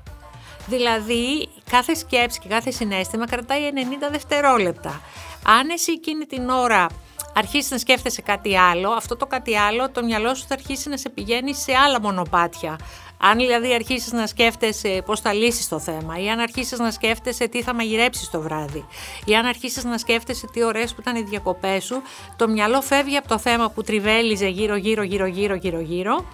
Δηλαδή, 0.68 1.50
κάθε 1.70 1.96
σκέψη 1.96 2.40
και 2.40 2.48
κάθε 2.48 2.72
συναίσθημα 2.72 3.28
κρατάει 3.28 3.62
90 3.74 4.10
δευτερόλεπτα. 4.12 5.02
Αν 5.46 5.70
εσύ 5.70 5.92
εκείνη 5.92 6.26
την 6.26 6.50
ώρα 6.50 6.88
αρχίσεις 7.36 7.72
να 7.72 7.78
σκέφτεσαι 7.78 8.22
κάτι 8.22 8.58
άλλο, 8.58 8.90
αυτό 8.90 9.16
το 9.16 9.26
κάτι 9.26 9.58
άλλο, 9.58 9.90
το 9.92 10.04
μυαλό 10.04 10.36
σου 10.36 10.46
θα 10.48 10.54
αρχίσει 10.54 10.90
να 10.90 10.98
σε 10.98 11.10
πηγαίνει 11.10 11.56
σε 11.56 11.74
άλλα 11.74 12.02
μονοπάτια. 12.02 12.80
Αν 13.18 13.38
δηλαδή 13.38 13.74
αρχίσεις 13.74 14.12
να 14.12 14.28
σκέφτεσαι 14.28 15.04
πώς 15.06 15.20
θα 15.20 15.34
λύσεις 15.34 15.68
το 15.68 15.80
θέμα, 15.80 16.20
ή 16.20 16.30
αν 16.30 16.40
αρχίσεις 16.40 16.80
να 16.80 16.92
σκέφτεσαι 16.92 17.48
τι 17.48 17.62
θα 17.62 17.74
μαγειρέψεις 17.74 18.30
το 18.30 18.42
βράδυ, 18.42 18.86
ή 19.26 19.36
αν 19.36 19.46
αρχίσεις 19.46 19.84
να 19.84 19.98
σκέφτεσαι 19.98 20.48
τι 20.54 20.64
ωραίες 20.64 20.94
που 20.94 21.02
ήταν 21.02 21.16
οι 21.16 21.22
διακοπές 21.22 21.84
σου, 21.84 22.02
το 22.36 22.48
μυαλό 22.48 22.82
φεύγει 22.82 23.18
από 23.18 23.28
το 23.28 23.38
θέμα 23.40 23.70
που 23.70 23.82
τριβέλιζε 23.82 24.48
γύρω-γύρω, 24.48 25.04
γύρω-γύρω, 25.04 25.56
γύρω-γύρω 25.56 26.26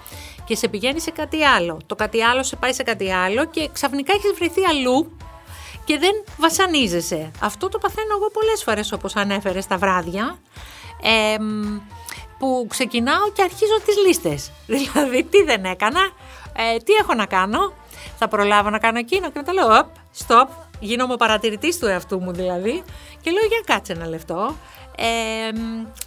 και 0.46 0.56
σε 0.56 0.68
πηγαίνει 0.68 1.00
σε 1.00 1.12
κάτι 1.12 1.44
άλλο. 1.44 1.80
Το 1.86 1.96
κάτι 1.96 2.24
άλλο 2.24 2.44
σε 2.44 2.56
πάει 2.56 2.74
σε 2.74 2.84
κάτι 2.84 3.12
άλλο 3.12 3.46
και 3.46 3.70
ξαφνικά 3.74 4.14
έχεις 4.14 4.32
βρεθεί 4.36 4.66
αλλού 4.66 5.18
και 5.90 5.98
δεν 5.98 6.24
βασανίζεσαι. 6.38 7.32
Αυτό 7.40 7.70
το 7.70 7.78
παθαίνω 7.78 8.16
εγώ 8.16 8.30
πολλές 8.30 8.64
φορές 8.64 8.92
όπως 8.92 9.16
ανέφερες 9.16 9.64
στα 9.64 9.78
βράδια. 9.78 10.40
Ε, 11.02 11.38
που 12.38 12.66
ξεκινάω 12.70 13.32
και 13.34 13.42
αρχίζω 13.42 13.80
τις 13.86 13.96
λίστες. 14.06 14.52
Δηλαδή 14.74 15.24
τι 15.24 15.44
δεν 15.44 15.66
έκανα, 15.66 16.00
ε, 16.56 16.78
τι 16.78 16.94
έχω 16.94 17.14
να 17.14 17.26
κάνω, 17.26 17.74
θα 18.18 18.28
προλάβω 18.28 18.70
να 18.70 18.80
κάνω 18.80 18.98
εκείνο 19.00 19.32
και 19.32 19.40
μετά 19.40 19.54
λέω, 19.54 19.92
stop, 20.28 20.48
γίνομαι 20.80 21.16
παρατηρητής 21.18 21.80
του 21.80 21.86
εαυτού 21.86 22.20
μου 22.20 22.32
δηλαδή 22.32 22.84
και 23.22 23.32
λέω 23.32 23.46
για 23.46 23.62
κάτσε 23.66 23.94
ένα 23.94 24.08
λεπτό, 24.08 24.56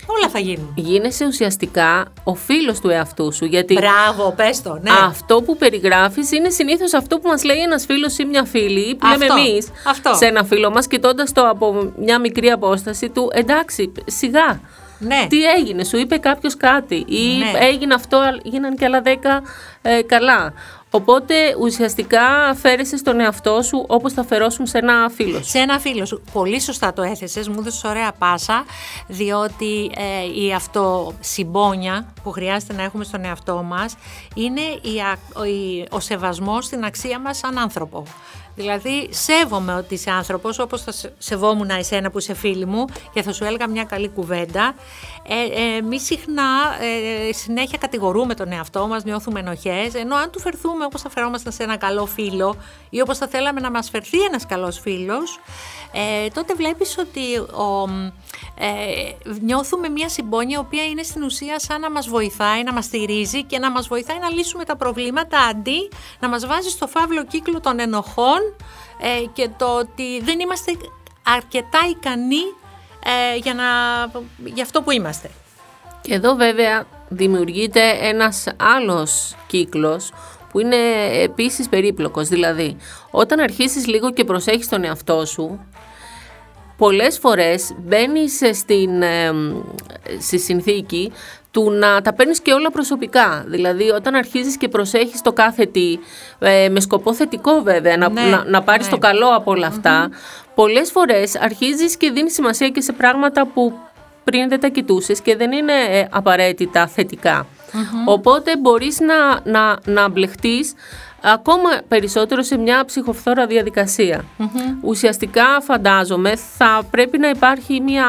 όλα 0.07 0.29
θα 0.29 0.39
γίνουν. 0.39 0.73
Γίνεσαι 0.75 1.27
ουσιαστικά 1.27 2.05
ο 2.25 2.35
φίλος 2.35 2.81
του 2.81 2.89
εαυτού 2.89 3.33
σου. 3.33 3.45
Γιατί 3.45 3.75
Μπράβο, 3.75 4.33
πες 4.37 4.63
το, 4.63 4.79
ναι. 4.83 4.91
Αυτό 5.07 5.43
που 5.43 5.57
περιγράφεις 5.57 6.33
είναι 6.33 6.51
συνήθως 6.51 6.95
αυτό 6.95 7.19
που 7.19 7.29
μας 7.29 7.45
λέει 7.45 7.59
ένας 7.59 7.85
φίλος 7.85 8.19
ή 8.19 8.25
μια 8.25 8.45
φίλη 8.45 8.95
που 8.95 9.07
λέμε 9.07 9.25
εμείς 9.25 9.69
σε 10.13 10.27
ένα 10.27 10.45
φίλο 10.45 10.71
μας 10.71 10.87
κοιτώντας 10.87 11.33
το 11.33 11.49
από 11.49 11.93
μια 11.97 12.19
μικρή 12.19 12.51
απόσταση 12.51 13.09
του 13.09 13.31
εντάξει 13.33 13.93
σιγά. 14.07 14.61
Ναι. 14.99 15.27
Τι 15.29 15.45
έγινε, 15.45 15.85
σου 15.85 15.97
είπε 15.97 16.17
κάποιος 16.17 16.57
κάτι 16.57 17.05
ή 17.09 17.39
ναι. 17.39 17.67
έγινε 17.67 17.95
αυτό, 17.95 18.21
γίνανε 18.43 18.75
και 18.75 18.85
άλλα 18.85 19.01
δέκα 19.01 19.43
ε, 19.83 20.03
καλά. 20.03 20.53
Οπότε 20.95 21.35
ουσιαστικά 21.61 22.55
φέρεσαι 22.55 22.97
στον 22.97 23.21
εαυτό 23.21 23.63
σου 23.63 23.85
όπως 23.89 24.13
θα 24.13 24.25
φερόσουν 24.25 24.67
σε 24.67 24.79
ένα 24.79 25.11
φίλο 25.15 25.39
σου. 25.39 25.49
Σε 25.49 25.59
ένα 25.59 25.79
φίλο 25.79 26.05
σου. 26.05 26.23
Πολύ 26.33 26.61
σωστά 26.61 26.93
το 26.93 27.03
έθεσες, 27.03 27.49
μου 27.49 27.57
έδωσες 27.59 27.85
ωραία 27.85 28.13
πάσα, 28.19 28.65
διότι 29.07 29.91
ε, 29.97 30.41
η 30.45 30.53
αυτοσυμπόνια 30.53 32.13
που 32.23 32.31
χρειάζεται 32.31 32.73
να 32.73 32.83
έχουμε 32.83 33.05
στον 33.05 33.25
εαυτό 33.25 33.63
μας 33.63 33.97
είναι 34.35 34.61
η, 34.61 35.87
ο 35.91 36.01
σεβασμός 36.01 36.65
στην 36.65 36.85
αξία 36.85 37.19
μας 37.19 37.37
σαν 37.37 37.59
άνθρωπο. 37.59 38.05
Δηλαδή, 38.55 39.09
σέβομαι 39.11 39.75
ότι 39.75 39.95
είσαι 39.95 40.11
άνθρωπος, 40.11 40.59
όπως 40.59 40.83
θα 40.83 40.93
σεβόμουν 41.19 41.71
εσένα 41.71 42.11
που 42.11 42.19
είσαι 42.19 42.35
φίλη 42.35 42.67
μου 42.67 42.85
και 43.13 43.23
θα 43.23 43.33
σου 43.33 43.45
έλεγα 43.45 43.69
μια 43.69 43.85
καλή 43.85 44.09
κουβέντα. 44.09 44.75
Ε, 45.29 45.95
ε, 45.95 45.99
συχνά 45.99 46.43
ε, 46.81 47.33
συνέχεια 47.33 47.79
κατηγορούμε 47.79 48.35
τον 48.35 48.53
εαυτό 48.53 48.87
μας, 48.87 49.05
νιώθουμε 49.05 49.41
ενοχές, 49.41 49.95
ενώ 49.95 50.17
αν 50.17 50.31
του 50.31 50.41
φερθούμε 50.41 50.85
όπως 50.85 51.01
θα 51.01 51.11
φερόμασταν 51.11 51.53
σε 51.53 51.63
ένα 51.63 51.77
καλό 51.77 52.07
φίλο 52.07 52.57
ή 52.91 53.01
όπως 53.01 53.19
θα 53.19 53.29
θέλαμε 53.29 53.61
να 53.61 53.71
μας 53.71 53.91
φερθεί 53.91 54.21
ένας 54.21 54.47
καλός 54.47 54.79
φίλος, 54.81 55.39
ε, 55.93 56.29
τότε 56.29 56.55
βλέπεις 56.55 56.99
ότι 56.99 57.37
ο, 57.39 57.89
ε, 58.59 59.31
νιώθουμε 59.41 59.89
μια 59.89 60.09
συμπόνια 60.09 60.57
η 60.57 60.61
οποία 60.61 60.85
είναι 60.85 61.03
στην 61.03 61.23
ουσία 61.23 61.59
σαν 61.61 61.81
να 61.81 61.91
μας 61.91 62.09
βοηθάει, 62.09 62.63
να 62.63 62.73
μας 62.73 62.85
στηρίζει 62.85 63.45
και 63.45 63.59
να 63.59 63.71
μας 63.71 63.89
βοηθάει 63.89 64.19
να 64.19 64.31
λύσουμε 64.31 64.65
τα 64.65 64.77
προβλήματα 64.77 65.39
αντί 65.39 65.91
να 66.21 66.29
μας 66.29 66.47
βάζει 66.47 66.69
στο 66.69 66.87
φαύλο 66.87 67.25
κύκλο 67.25 67.61
των 67.61 67.81
ενοχών 67.81 68.41
ε, 69.01 69.27
και 69.33 69.49
το 69.57 69.79
ότι 69.79 70.21
δεν 70.21 70.41
είμαστε 70.41 70.73
αρκετά 71.23 71.79
ικανοί 71.91 72.43
ε, 73.05 73.37
για, 73.37 73.55
να, 73.55 73.65
για 74.45 74.63
αυτό 74.63 74.83
που 74.83 74.91
είμαστε. 74.91 75.31
Και 76.01 76.15
εδώ 76.15 76.35
βέβαια 76.35 76.87
δημιουργείται 77.09 77.99
ένας 78.01 78.47
άλλος 78.57 79.37
κύκλος 79.47 80.13
που 80.51 80.61
είναι 80.61 80.77
επίσης 81.23 81.69
περίπλοκος. 81.69 82.29
Δηλαδή, 82.29 82.77
όταν 83.11 83.41
αρχίσεις 83.41 83.87
λίγο 83.87 84.13
και 84.13 84.25
προσέχεις 84.25 84.69
τον 84.69 84.85
εαυτό 84.85 85.27
σου, 85.27 85.67
πολλές 86.77 87.19
φορές 87.19 87.75
μπαίνεις 87.79 88.41
στην, 88.53 89.03
ε, 89.03 89.33
στη 90.21 90.39
συνθήκη 90.39 91.13
του 91.51 91.71
να 91.71 92.03
τα 92.03 92.13
παίρνεις 92.13 92.41
και 92.41 92.53
όλα 92.53 92.71
προσωπικά. 92.71 93.45
Δηλαδή, 93.47 93.91
όταν 93.91 94.15
αρχίζεις 94.15 94.57
και 94.57 94.69
προσέχεις 94.69 95.23
το 95.23 95.33
κάθε 95.33 95.67
τι, 95.67 95.99
ε, 96.39 96.69
με 96.69 96.81
σκοπό 96.81 97.15
θετικό 97.15 97.63
βέβαια, 97.63 97.97
να, 97.97 98.09
ναι, 98.09 98.23
να, 98.23 98.45
να 98.45 98.63
πάρεις 98.63 98.89
το 98.89 98.95
ναι. 98.95 99.09
καλό 99.09 99.29
από 99.29 99.51
όλα 99.51 99.67
αυτά, 99.67 100.09
mm-hmm. 100.09 100.49
πολλές 100.55 100.91
φορές 100.91 101.37
αρχίζεις 101.37 101.97
και 101.97 102.11
δίνεις 102.11 102.35
σημασία 102.35 102.69
και 102.69 102.81
σε 102.81 102.93
πράγματα 102.93 103.47
που 103.47 103.73
πριν 104.25 104.49
δεν 104.49 104.61
τα 104.61 104.69
κοιτούσες 104.69 105.21
και 105.21 105.37
δεν 105.37 105.53
είναι 105.53 105.73
ε, 105.91 106.07
απαραίτητα 106.11 106.91
Οπότε 108.05 108.57
μπορείς 108.57 109.01
να, 109.01 109.51
να, 109.51 109.79
να 109.85 110.09
μπλεχτείς 110.09 110.75
ακόμα 111.23 111.71
περισσότερο 111.89 112.43
σε 112.43 112.57
μια 112.57 112.85
ψυχοφθόρα 112.85 113.47
Ουσιαστικά 114.81 115.61
φαντάζομαι 115.61 116.37
θα 116.37 116.83
πρέπει 116.91 117.19
να 117.19 117.29
υπάρχει 117.29 117.81
μια 117.81 118.07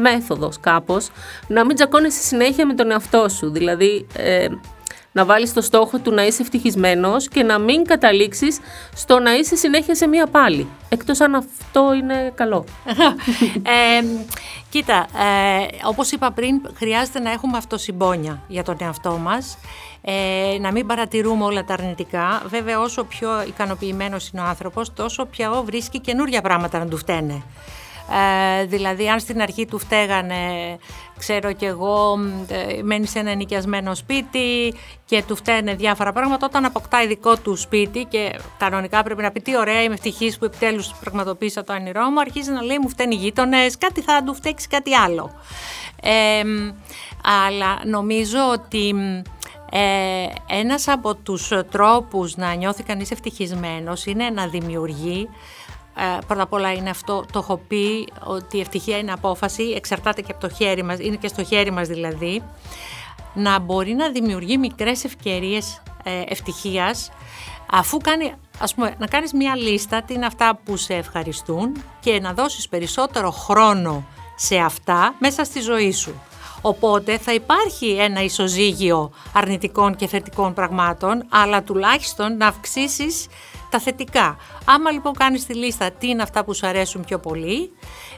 μέθοδος 0.00 0.60
κάπως 0.60 1.10
να 1.46 1.64
μην 1.64 1.76
τζακώνεσαι 1.76 2.22
συνέχεια 2.22 2.66
με 2.66 2.74
τον 2.74 2.90
εαυτό 2.90 3.28
σου. 3.28 3.50
Δηλαδή 3.50 4.06
ε, 4.16 4.46
να 5.12 5.24
βάλεις 5.24 5.52
το 5.52 5.60
στόχο 5.60 5.98
του 5.98 6.10
να 6.10 6.26
είσαι 6.26 6.42
ευτυχισμένος 6.42 7.28
και 7.28 7.42
να 7.42 7.58
μην 7.58 7.84
καταλήξεις 7.84 8.60
στο 8.94 9.18
να 9.18 9.34
είσαι 9.34 9.56
συνέχεια 9.56 9.94
σε 9.94 10.06
μία 10.06 10.26
πάλι. 10.26 10.66
Εκτός 10.88 11.20
αν 11.20 11.34
αυτό 11.34 11.94
είναι 11.94 12.32
καλό. 12.34 12.64
ε, 13.98 14.04
κοίτα, 14.70 15.06
ε, 15.14 15.66
όπως 15.84 16.10
είπα 16.10 16.30
πριν, 16.30 16.60
χρειάζεται 16.74 17.20
να 17.20 17.30
έχουμε 17.30 17.56
αυτοσυμπόνια 17.56 18.42
για 18.48 18.62
τον 18.62 18.76
εαυτό 18.80 19.18
μας. 19.22 19.58
Ε, 20.04 20.56
να 20.60 20.72
μην 20.72 20.86
παρατηρούμε 20.86 21.44
όλα 21.44 21.64
τα 21.64 21.74
αρνητικά. 21.74 22.42
Βέβαια, 22.46 22.80
όσο 22.80 23.04
πιο 23.04 23.42
ικανοποιημένος 23.46 24.28
είναι 24.28 24.42
ο 24.42 24.44
άνθρωπος, 24.44 24.92
τόσο 24.92 25.24
πιο 25.24 25.62
βρίσκει 25.66 26.00
καινούργια 26.00 26.40
πράγματα 26.40 26.78
να 26.78 26.86
του 26.86 26.96
φταίνε. 26.96 27.42
Ε, 28.60 28.64
δηλαδή 28.64 29.08
αν 29.08 29.20
στην 29.20 29.42
αρχή 29.42 29.66
του 29.66 29.78
φταίγανε, 29.78 30.36
ξέρω 31.18 31.52
κι 31.52 31.64
εγώ, 31.64 32.18
ε, 32.48 32.82
μένει 32.82 33.06
σε 33.06 33.18
ένα 33.18 33.34
νοικιασμένο 33.34 33.94
σπίτι 33.94 34.74
και 35.04 35.22
του 35.26 35.36
φταίνε 35.36 35.74
διάφορα 35.74 36.12
πράγματα, 36.12 36.46
όταν 36.46 36.64
αποκτάει 36.64 37.06
δικό 37.06 37.36
του 37.36 37.56
σπίτι 37.56 38.04
και 38.04 38.38
κανονικά 38.58 39.02
πρέπει 39.02 39.22
να 39.22 39.30
πει 39.30 39.40
τι 39.40 39.56
ωραία 39.56 39.82
είμαι 39.82 39.94
ευτυχής 39.94 40.38
που 40.38 40.44
επιτέλους 40.44 40.94
πραγματοποίησα 41.00 41.64
το 41.64 41.72
όνειρό 41.72 42.10
μου, 42.10 42.20
αρχίζει 42.20 42.50
να 42.50 42.62
λέει 42.62 42.78
μου 42.78 42.88
φταίνει 42.88 43.14
οι 43.14 43.18
γείτονες, 43.18 43.78
κάτι 43.78 44.00
θα 44.00 44.22
του 44.22 44.34
φταίξει 44.34 44.68
κάτι 44.68 44.94
άλλο. 44.94 45.30
Ε, 46.02 46.42
αλλά 47.46 47.80
νομίζω 47.84 48.38
ότι 48.52 48.94
ε, 49.74 50.26
ένας 50.46 50.88
από 50.88 51.14
τους 51.14 51.52
τρόπους 51.70 52.36
να 52.36 52.54
νιώθει 52.54 52.82
κανείς 52.82 53.10
ευτυχισμένος 53.10 54.06
είναι 54.06 54.30
να 54.30 54.46
δημιουργεί 54.46 55.28
ε, 55.96 56.18
πρώτα 56.26 56.42
απ' 56.42 56.52
όλα 56.52 56.72
είναι 56.72 56.90
αυτό, 56.90 57.24
το 57.32 57.38
έχω 57.38 57.56
πει, 57.68 58.08
ότι 58.24 58.56
η 58.56 58.60
ευτυχία 58.60 58.98
είναι 58.98 59.12
απόφαση, 59.12 59.62
εξαρτάται 59.62 60.20
και 60.20 60.32
από 60.32 60.40
το 60.40 60.54
χέρι 60.54 60.82
μας, 60.82 60.98
είναι 60.98 61.16
και 61.16 61.28
στο 61.28 61.44
χέρι 61.44 61.70
μας 61.70 61.88
δηλαδή, 61.88 62.42
να 63.34 63.58
μπορεί 63.58 63.92
να 63.92 64.10
δημιουργεί 64.10 64.58
μικρές 64.58 65.04
ευκαιρίες 65.04 65.82
ε, 66.02 66.22
ευτυχίας, 66.28 67.10
αφού 67.70 67.98
κάνει, 67.98 68.34
ας 68.58 68.74
πούμε, 68.74 68.94
να 68.98 69.06
κάνεις 69.06 69.32
μια 69.32 69.56
λίστα, 69.56 70.02
τι 70.02 70.14
είναι 70.14 70.26
αυτά 70.26 70.60
που 70.64 70.76
σε 70.76 70.94
ευχαριστούν 70.94 71.82
και 72.00 72.20
να 72.20 72.32
δώσεις 72.32 72.68
περισσότερο 72.68 73.30
χρόνο 73.30 74.04
σε 74.36 74.56
αυτά 74.56 75.14
μέσα 75.18 75.44
στη 75.44 75.60
ζωή 75.60 75.92
σου. 75.92 76.14
Οπότε 76.62 77.18
θα 77.18 77.34
υπάρχει 77.34 77.90
ένα 77.90 78.22
ισοζύγιο 78.22 79.12
αρνητικών 79.32 79.96
και 79.96 80.06
θετικών 80.06 80.54
πραγμάτων, 80.54 81.24
αλλά 81.28 81.62
τουλάχιστον 81.62 82.36
να 82.36 82.46
αυξήσεις 82.46 83.26
τα 83.70 83.78
θετικά. 83.78 84.36
Άμα 84.64 84.90
λοιπόν 84.90 85.12
κάνεις 85.12 85.46
τη 85.46 85.54
λίστα 85.54 85.90
τι 85.90 86.08
είναι 86.08 86.22
αυτά 86.22 86.44
που 86.44 86.54
σου 86.54 86.66
αρέσουν 86.66 87.04
πιο 87.04 87.18
πολύ, 87.18 87.72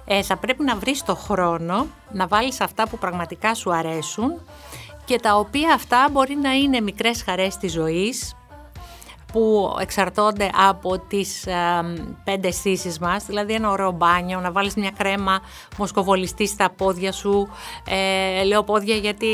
ε, 0.05 0.23
θα 0.23 0.37
πρέπει 0.37 0.65
να 0.65 0.77
βρεις 0.77 1.03
το 1.03 1.15
χρόνο 1.15 1.87
να 2.13 2.27
βάλεις 2.27 2.61
αυτά 2.61 2.89
που 2.89 2.99
πραγματικά 2.99 3.55
σου 3.55 3.75
αρέσουν 3.75 4.41
και 5.05 5.19
τα 5.19 5.37
οποία 5.37 5.75
αυτά 5.75 6.09
μπορεί 6.13 6.35
να 6.35 6.53
είναι 6.53 6.81
μικρές 6.81 7.23
χαρές 7.23 7.57
της 7.57 7.73
ζωής, 7.73 8.37
που 9.35 9.77
εξαρτώνται 9.81 10.51
από 10.69 10.99
τις 10.99 11.47
ε, 11.47 11.53
πέντε 12.25 12.49
αισθήσεις 12.49 12.99
μας, 12.99 13.25
δηλαδή 13.25 13.53
ένα 13.53 13.71
ωραίο 13.71 13.91
μπάνιο, 13.91 14.41
να 14.41 14.53
βάλεις 14.53 14.75
μια 14.75 14.91
κρέμα 14.97 15.41
μοσκοβολιστή 15.77 16.47
στα 16.47 16.71
πόδια 16.71 17.13
σου, 17.13 17.49
ε, 17.89 18.45
λέω 18.45 18.63
πόδια 18.63 18.97
γιατί 18.97 19.27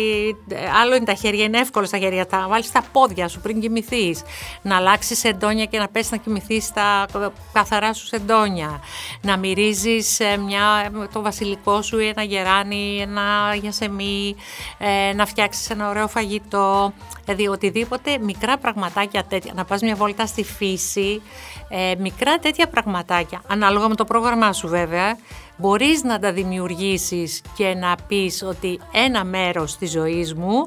ε, 0.49 0.57
άλλο 0.81 0.95
είναι 0.95 1.05
τα 1.05 1.15
χέρια, 1.15 1.45
είναι 1.45 1.59
εύκολο 1.59 1.87
στα 1.87 1.99
χέρια, 1.99 2.27
τα 2.27 2.47
βάλεις 2.49 2.73
τα 2.73 2.83
πόδια 2.93 3.29
σου 3.29 3.41
πριν 3.41 3.61
κοιμηθείς, 3.61 4.23
να 4.63 4.77
αλλάξεις 4.77 5.25
εντόνια 5.25 5.65
και 5.65 5.79
να 5.79 5.89
πέσει 5.89 6.09
να 6.11 6.17
κοιμηθείς 6.17 6.65
στα 6.65 7.07
καθαρά 7.53 7.93
σου 7.93 8.09
εντόνια, 8.17 8.81
να 9.21 9.37
μυρίζεις 9.37 10.21
ε, 10.21 10.37
μια, 10.37 10.91
το 11.13 11.23
βασιλικό 11.23 11.83
σου 11.83 11.99
ή 11.99 12.07
ένα 12.07 12.23
γεράνι, 12.23 12.99
ένα 13.01 13.55
γιασεμί, 13.61 14.37
ε, 14.79 15.13
να 15.15 15.27
φτιάξεις 15.27 15.71
ένα 15.71 15.89
ωραίο 15.89 16.09
φαγητό, 16.09 16.93
δηλαδή 17.25 17.49
οτιδήποτε 17.49 18.19
μικρά 18.19 18.59
πραγματάκια 18.59 19.25
τέτοια, 19.25 19.53
να 19.55 19.65
πας 19.65 19.81
μια 19.81 19.90
βόλτα 19.95 20.27
στη 20.27 20.45
φύση, 20.45 21.23
ε, 21.69 21.95
μικρά 21.99 22.39
τέτοια 22.39 22.69
πραγματάκια, 22.69 23.43
ανάλογα 23.47 23.89
με 23.89 23.95
το 23.95 24.05
πρόγραμμά 24.05 24.53
σου 24.53 24.69
βέβαια, 24.69 25.19
μπορείς 25.57 26.03
να 26.03 26.19
τα 26.19 26.33
δημιουργήσεις 26.33 27.43
και 27.57 27.75
να 27.75 27.97
πεις 28.07 28.43
ότι 28.43 28.81
ένα 28.93 29.25
μέρος 29.25 29.77
της 29.77 29.91
ζωής 29.91 30.35
μου 30.35 30.63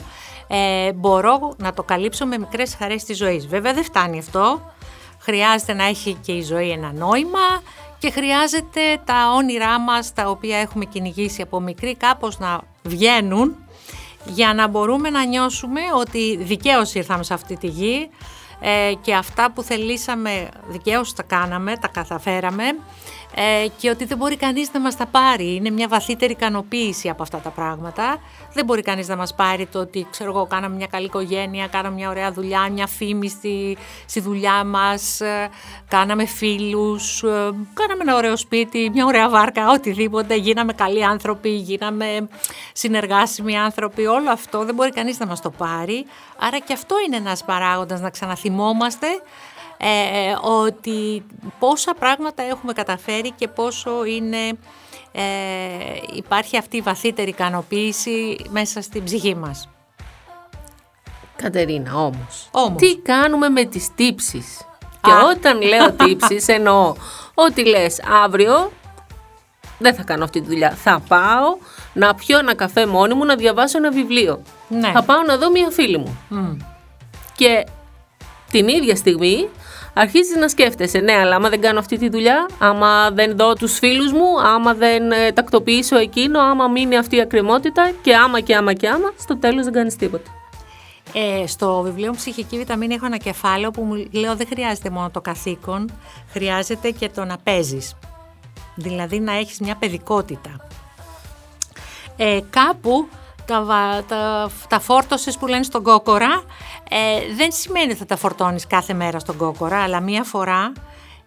ε, 0.47 0.93
μπορώ 0.93 1.53
να 1.57 1.73
το 1.73 1.83
καλύψω 1.83 2.25
με 2.25 2.37
μικρές 2.37 2.75
χαρές 2.75 3.03
της 3.03 3.17
ζωής. 3.17 3.47
Βέβαια 3.47 3.73
δεν 3.73 3.83
φτάνει 3.83 4.19
αυτό, 4.19 4.73
χρειάζεται 5.19 5.73
να 5.73 5.83
έχει 5.83 6.17
και 6.21 6.31
η 6.31 6.41
ζωή 6.41 6.69
ένα 6.69 6.93
νόημα 6.93 7.61
και 7.99 8.11
χρειάζεται 8.11 8.81
τα 9.05 9.33
όνειρά 9.35 9.79
μας 9.79 10.13
τα 10.13 10.29
οποία 10.29 10.57
έχουμε 10.57 10.85
κυνηγήσει 10.85 11.41
από 11.41 11.59
μικρή 11.59 11.95
κάπως 11.95 12.39
να 12.39 12.61
βγαίνουν 12.83 13.55
για 14.25 14.53
να 14.53 14.67
μπορούμε 14.67 15.09
να 15.09 15.25
νιώσουμε 15.25 15.81
ότι 15.99 16.37
δικαίως 16.37 16.93
ήρθαμε 16.93 17.23
σε 17.23 17.33
αυτή 17.33 17.57
τη 17.57 17.67
γη 17.67 18.09
ε, 18.65 18.93
και 19.01 19.13
αυτά 19.13 19.51
που 19.51 19.63
θελήσαμε 19.63 20.49
δικαίως 20.67 21.13
τα 21.13 21.23
κάναμε, 21.23 21.77
τα 21.77 21.87
καταφέραμε 21.87 22.63
ε, 23.35 23.67
και 23.77 23.89
ότι 23.89 24.05
δεν 24.05 24.17
μπορεί 24.17 24.35
κανείς 24.35 24.73
να 24.73 24.79
μας 24.79 24.95
τα 24.95 25.05
πάρει. 25.05 25.55
Είναι 25.55 25.69
μια 25.69 25.87
βαθύτερη 25.87 26.31
ικανοποίηση 26.31 27.09
από 27.09 27.23
αυτά 27.23 27.37
τα 27.37 27.49
πράγματα. 27.49 28.17
Δεν 28.53 28.65
μπορεί 28.65 28.81
κανείς 28.81 29.07
να 29.07 29.15
μας 29.15 29.35
πάρει 29.35 29.65
το 29.65 29.79
ότι, 29.79 30.07
ξέρω 30.11 30.29
εγώ, 30.29 30.45
κάναμε 30.45 30.75
μια 30.75 30.87
καλή 30.87 31.05
οικογένεια, 31.05 31.67
κάναμε 31.67 31.95
μια 31.95 32.09
ωραία 32.09 32.31
δουλειά, 32.31 32.69
μια 32.71 32.87
φήμη 32.87 33.29
στη, 33.29 33.77
στη 34.05 34.19
δουλειά 34.19 34.63
μας, 34.63 35.21
ε, 35.21 35.49
κάναμε 35.87 36.25
φίλους, 36.25 37.23
ε, 37.23 37.27
κάναμε 37.73 38.01
ένα 38.01 38.15
ωραίο 38.15 38.37
σπίτι, 38.37 38.89
μια 38.93 39.05
ωραία 39.05 39.29
βάρκα, 39.29 39.69
οτιδήποτε, 39.69 40.35
γίναμε 40.35 40.73
καλοί 40.73 41.05
άνθρωποι, 41.05 41.49
γίναμε 41.49 42.27
συνεργάσιμοι 42.73 43.57
άνθρωποι. 43.57 44.05
Όλο 44.05 44.31
αυτό 44.31 44.65
δεν 44.65 44.75
μπορεί 44.75 44.89
κανείς 44.89 45.19
να 45.19 45.25
μας 45.25 45.41
το 45.41 45.49
πάρει. 45.49 46.05
Άρα 46.39 46.59
και 46.59 46.73
αυτό 46.73 46.95
είναι 47.07 47.15
ένας 47.15 47.43
παράγοντας 47.43 48.01
να 48.01 48.09
ξαναθυμόμαστε 48.09 49.07
ε, 49.85 50.35
ότι 50.41 51.25
πόσα 51.59 51.93
πράγματα 51.93 52.43
έχουμε 52.43 52.73
καταφέρει 52.73 53.31
και 53.31 53.47
πόσο 53.47 54.05
είναι, 54.05 54.57
ε, 55.11 55.23
υπάρχει 56.13 56.57
αυτή 56.57 56.77
η 56.77 56.81
βαθύτερη 56.81 57.29
ικανοποίηση 57.29 58.37
μέσα 58.49 58.81
στην 58.81 59.03
ψυχή 59.03 59.35
μας. 59.35 59.69
Κατερίνα, 61.35 61.95
όμως, 61.95 62.49
τι 62.77 62.97
κάνουμε 62.97 63.49
με 63.49 63.63
τις 63.63 63.89
τύψεις; 63.95 64.61
Και 65.01 65.11
όταν 65.35 65.61
λέω 65.61 65.91
τύψεις 66.05 66.47
εννοώ 66.47 66.95
ότι 67.33 67.65
λες 67.65 68.01
αύριο 68.23 68.71
δεν 69.77 69.95
θα 69.95 70.03
κάνω 70.03 70.23
αυτή 70.23 70.41
τη 70.41 70.47
δουλειά. 70.47 70.71
Θα 70.71 71.01
πάω 71.07 71.57
να 71.93 72.15
πιω 72.15 72.39
ένα 72.39 72.55
καφέ 72.55 72.85
μόνη 72.85 73.13
μου, 73.13 73.25
να 73.25 73.35
διαβάσω 73.35 73.77
ένα 73.77 73.91
βιβλίο. 73.91 74.41
Ναι. 74.67 74.91
Θα 74.93 75.03
πάω 75.03 75.21
να 75.21 75.37
δω 75.37 75.51
μια 75.51 75.69
φίλη 75.69 75.97
μου. 75.97 76.17
Και 77.35 77.65
την 78.51 78.67
ίδια 78.67 78.95
στιγμή 78.95 79.49
αρχίζει 79.93 80.39
να 80.39 80.47
σκέφτεσαι, 80.47 80.99
ναι, 80.99 81.13
αλλά 81.13 81.35
άμα 81.35 81.49
δεν 81.49 81.61
κάνω 81.61 81.79
αυτή 81.79 81.97
τη 81.97 82.09
δουλειά, 82.09 82.49
άμα 82.57 83.11
δεν 83.11 83.37
δω 83.37 83.53
τους 83.53 83.77
φίλους 83.77 84.11
μου, 84.11 84.41
άμα 84.41 84.73
δεν 84.73 85.11
ε, 85.11 85.31
τακτοποιήσω 85.31 85.97
εκείνο, 85.97 86.39
άμα 86.39 86.67
μείνει 86.67 86.97
αυτή 86.97 87.15
η 87.15 87.21
ακριμότητα 87.21 87.91
και 88.01 88.15
άμα 88.15 88.39
και 88.39 88.55
άμα 88.55 88.73
και 88.73 88.87
άμα, 88.87 89.11
στο 89.19 89.37
τέλος 89.37 89.63
δεν 89.63 89.73
κάνεις 89.73 89.95
τίποτα. 89.95 90.31
Ε, 91.13 91.47
στο 91.47 91.81
βιβλίο 91.81 92.07
μου 92.07 92.15
Ψυχική 92.15 92.57
Βιταμίνη 92.57 92.93
έχω 92.93 93.05
ένα 93.05 93.17
κεφάλαιο 93.17 93.71
που 93.71 93.81
μου 93.81 94.07
λέω 94.11 94.35
δεν 94.35 94.47
χρειάζεται 94.47 94.89
μόνο 94.89 95.09
το 95.09 95.21
καθήκον, 95.21 95.91
χρειάζεται 96.31 96.89
και 96.89 97.09
το 97.09 97.25
να 97.25 97.37
παίζεις. 97.37 97.95
Δηλαδή 98.75 99.19
να 99.19 99.33
έχεις 99.33 99.59
μια 99.59 99.75
παιδικότητα. 99.75 100.67
Ε, 102.17 102.39
κάπου 102.49 103.07
τα, 103.45 104.03
τα, 104.07 104.49
τα 104.69 104.79
φόρτωσες 104.79 105.37
που 105.37 105.47
λένε 105.47 105.63
στον 105.63 105.83
κόκορα. 105.83 106.43
Ε, 106.89 107.35
δεν 107.35 107.51
σημαίνει 107.51 107.85
ότι 107.85 107.95
θα 107.95 108.05
τα 108.05 108.15
φορτώνεις 108.17 108.67
κάθε 108.67 108.93
μέρα 108.93 109.19
στον 109.19 109.37
κόκορα 109.37 109.83
αλλά 109.83 109.99
μία 109.99 110.23
φορά 110.23 110.71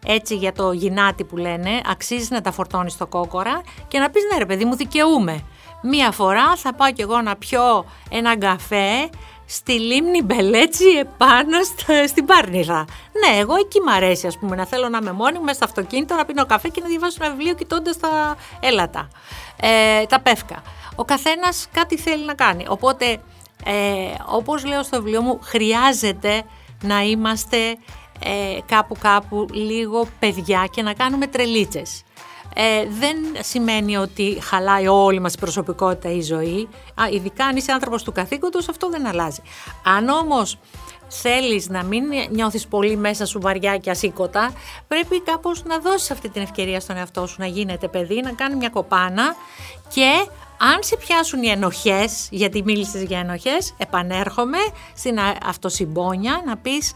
έτσι 0.07 0.37
για 0.37 0.53
το 0.53 0.73
γυνάτι 0.73 1.25
που 1.25 1.37
λένε 1.37 1.81
αξίζει 1.87 2.29
να 2.31 2.41
τα 2.41 2.53
φορτώνεις 2.53 2.93
στο 2.93 3.07
κόκορα 3.07 3.61
και 3.89 3.99
να 3.99 4.11
πεις 4.11 4.23
ναι 4.33 4.39
ρε 4.39 4.47
παιδί 4.47 4.65
μου 4.65 4.77
δικαιούμαι 4.77 5.45
μία 5.83 6.11
φορά 6.11 6.57
θα 6.57 6.75
πάω 6.75 6.93
κι 6.93 7.03
εγώ 7.03 7.21
να 7.21 7.37
πιω 7.37 7.85
ένα 8.11 8.39
καφέ 8.39 9.09
στη 9.47 9.73
λίμνη 9.73 10.23
Μπελέτσι 10.23 10.85
επάνω 10.85 11.59
στην 12.07 12.25
Πάρνηθα. 12.25 12.85
Ναι, 13.13 13.39
εγώ 13.39 13.55
εκεί 13.57 13.81
μ' 13.81 13.89
αρέσει 13.89 14.27
ας 14.27 14.39
πούμε 14.39 14.57
να 14.57 14.67
θέλω 14.67 14.89
να 14.89 14.99
είμαι 15.03 15.13
μόνη 15.13 15.39
μου 15.39 15.45
μέσα 15.45 15.57
στο 15.57 15.65
αυτοκίνητο 15.65 16.15
να 16.15 16.25
πίνω 16.25 16.47
καφέ 16.47 16.69
και 16.69 16.81
να 16.81 16.89
διαβάσω 16.89 17.17
ένα 17.21 17.31
βιβλίο 17.31 17.55
κοιτώντας 17.55 17.99
τα 17.99 18.37
έλατα, 18.61 19.09
ε, 19.61 20.07
τα 20.07 20.21
πεύκα 20.21 20.63
ο 20.97 21.05
καθένας 21.05 21.69
κάτι 21.73 21.97
θέλει 21.97 22.25
να 22.25 22.35
κάνει. 22.35 22.65
Οπότε, 22.69 23.07
ε, 23.65 24.15
όπως 24.27 24.65
λέω 24.65 24.83
στο 24.83 24.97
βιβλίο 24.97 25.23
μου, 25.23 25.39
χρειάζεται 25.43 26.43
να 26.83 27.03
είμαστε 27.03 27.77
ε, 28.25 28.59
κάπου 28.67 28.97
κάπου 29.01 29.47
λίγο 29.53 30.09
παιδιά 30.19 30.69
και 30.71 30.83
να 30.83 30.93
κάνουμε 30.93 31.27
τρελίτσες. 31.27 32.03
Ε, 32.55 32.87
δεν 32.89 33.17
σημαίνει 33.41 33.97
ότι 33.97 34.39
χαλάει 34.43 34.87
όλη 34.89 35.21
μας 35.21 35.35
η 35.35 35.39
προσωπικότητα 35.39 36.11
η 36.11 36.23
ζωή. 36.23 36.69
Α, 36.95 37.09
ειδικά 37.11 37.45
αν 37.45 37.57
είσαι 37.57 37.73
άνθρωπος 37.73 38.03
του 38.03 38.13
καθήκοντος, 38.13 38.69
αυτό 38.69 38.89
δεν 38.89 39.07
αλλάζει. 39.07 39.43
Αν 39.85 40.09
όμως 40.09 40.59
θέλεις 41.09 41.69
να 41.69 41.83
μην 41.83 42.05
νιώθεις 42.31 42.67
πολύ 42.67 42.97
μέσα 42.97 43.27
σου 43.27 43.41
βαριά 43.41 43.77
και 43.77 43.91
ασήκωτα, 43.91 44.53
πρέπει 44.89 45.23
κάπως 45.23 45.65
να 45.65 45.79
δώσεις 45.79 46.11
αυτή 46.11 46.29
την 46.29 46.43
ευκαιρία 46.43 46.81
στον 46.81 46.97
εαυτό 46.97 47.27
σου 47.27 47.37
να 47.39 47.47
γίνεται 47.47 47.89
παιδί, 47.89 48.21
να 48.21 48.33
κάνει 48.33 48.57
μια 48.57 48.69
κοπάνα 48.69 49.35
και 49.95 50.27
αν 50.59 50.79
σε 50.83 50.97
πιάσουν 50.97 51.43
οι 51.43 51.49
ενοχές, 51.49 52.29
γιατί 52.31 52.63
μίλησες 52.63 53.03
για 53.03 53.19
ενοχές, 53.19 53.75
επανέρχομαι 53.77 54.59
στην 54.95 55.19
αυτοσυμπόνια 55.47 56.43
να 56.47 56.57
πεις 56.57 56.93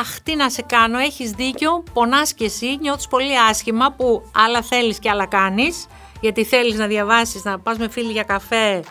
«Αχ, 0.00 0.20
τι 0.20 0.36
να 0.36 0.50
σε 0.50 0.62
κάνω, 0.62 0.98
έχεις 0.98 1.30
δίκιο, 1.30 1.84
πονάς 1.92 2.34
και 2.34 2.44
εσύ, 2.44 2.76
νιώθεις 2.80 3.08
πολύ 3.08 3.38
άσχημα 3.50 3.92
που 3.92 4.30
άλλα 4.34 4.62
θέλεις 4.62 4.98
και 4.98 5.10
άλλα 5.10 5.26
κάνεις, 5.26 5.86
γιατί 6.20 6.44
θέλεις 6.44 6.78
να 6.78 6.86
διαβάσεις, 6.86 7.44
να 7.44 7.58
πας 7.58 7.78
με 7.78 7.88
φίλοι 7.88 8.12
για 8.12 8.22
καφέ 8.22 8.82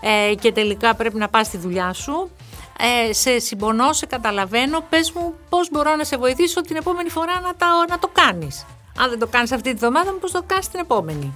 ε, 0.00 0.34
και 0.34 0.52
τελικά 0.52 0.94
πρέπει 0.94 1.16
να 1.16 1.28
πας 1.28 1.46
στη 1.46 1.56
δουλειά 1.56 1.92
σου. 1.92 2.30
Ε, 2.78 3.12
σε 3.12 3.38
συμπονώ, 3.38 3.92
σε 3.92 4.06
καταλαβαίνω, 4.06 4.84
πες 4.88 5.12
μου 5.12 5.34
πώς 5.48 5.70
μπορώ 5.70 5.96
να 5.96 6.04
σε 6.04 6.16
βοηθήσω 6.16 6.60
την 6.60 6.76
επόμενη 6.76 7.08
φορά 7.08 7.40
να, 7.40 7.54
τα, 7.54 7.66
να 7.88 7.98
το 7.98 8.08
κάνεις. 8.12 8.66
Αν 8.98 9.10
δεν 9.10 9.18
το 9.18 9.26
κάνεις 9.26 9.52
αυτή 9.52 9.70
τη 9.70 9.76
βδομάδα, 9.76 10.12
πώς 10.12 10.30
το 10.30 10.42
κάνεις 10.46 10.68
την 10.68 10.80
επόμενη. 10.80 11.32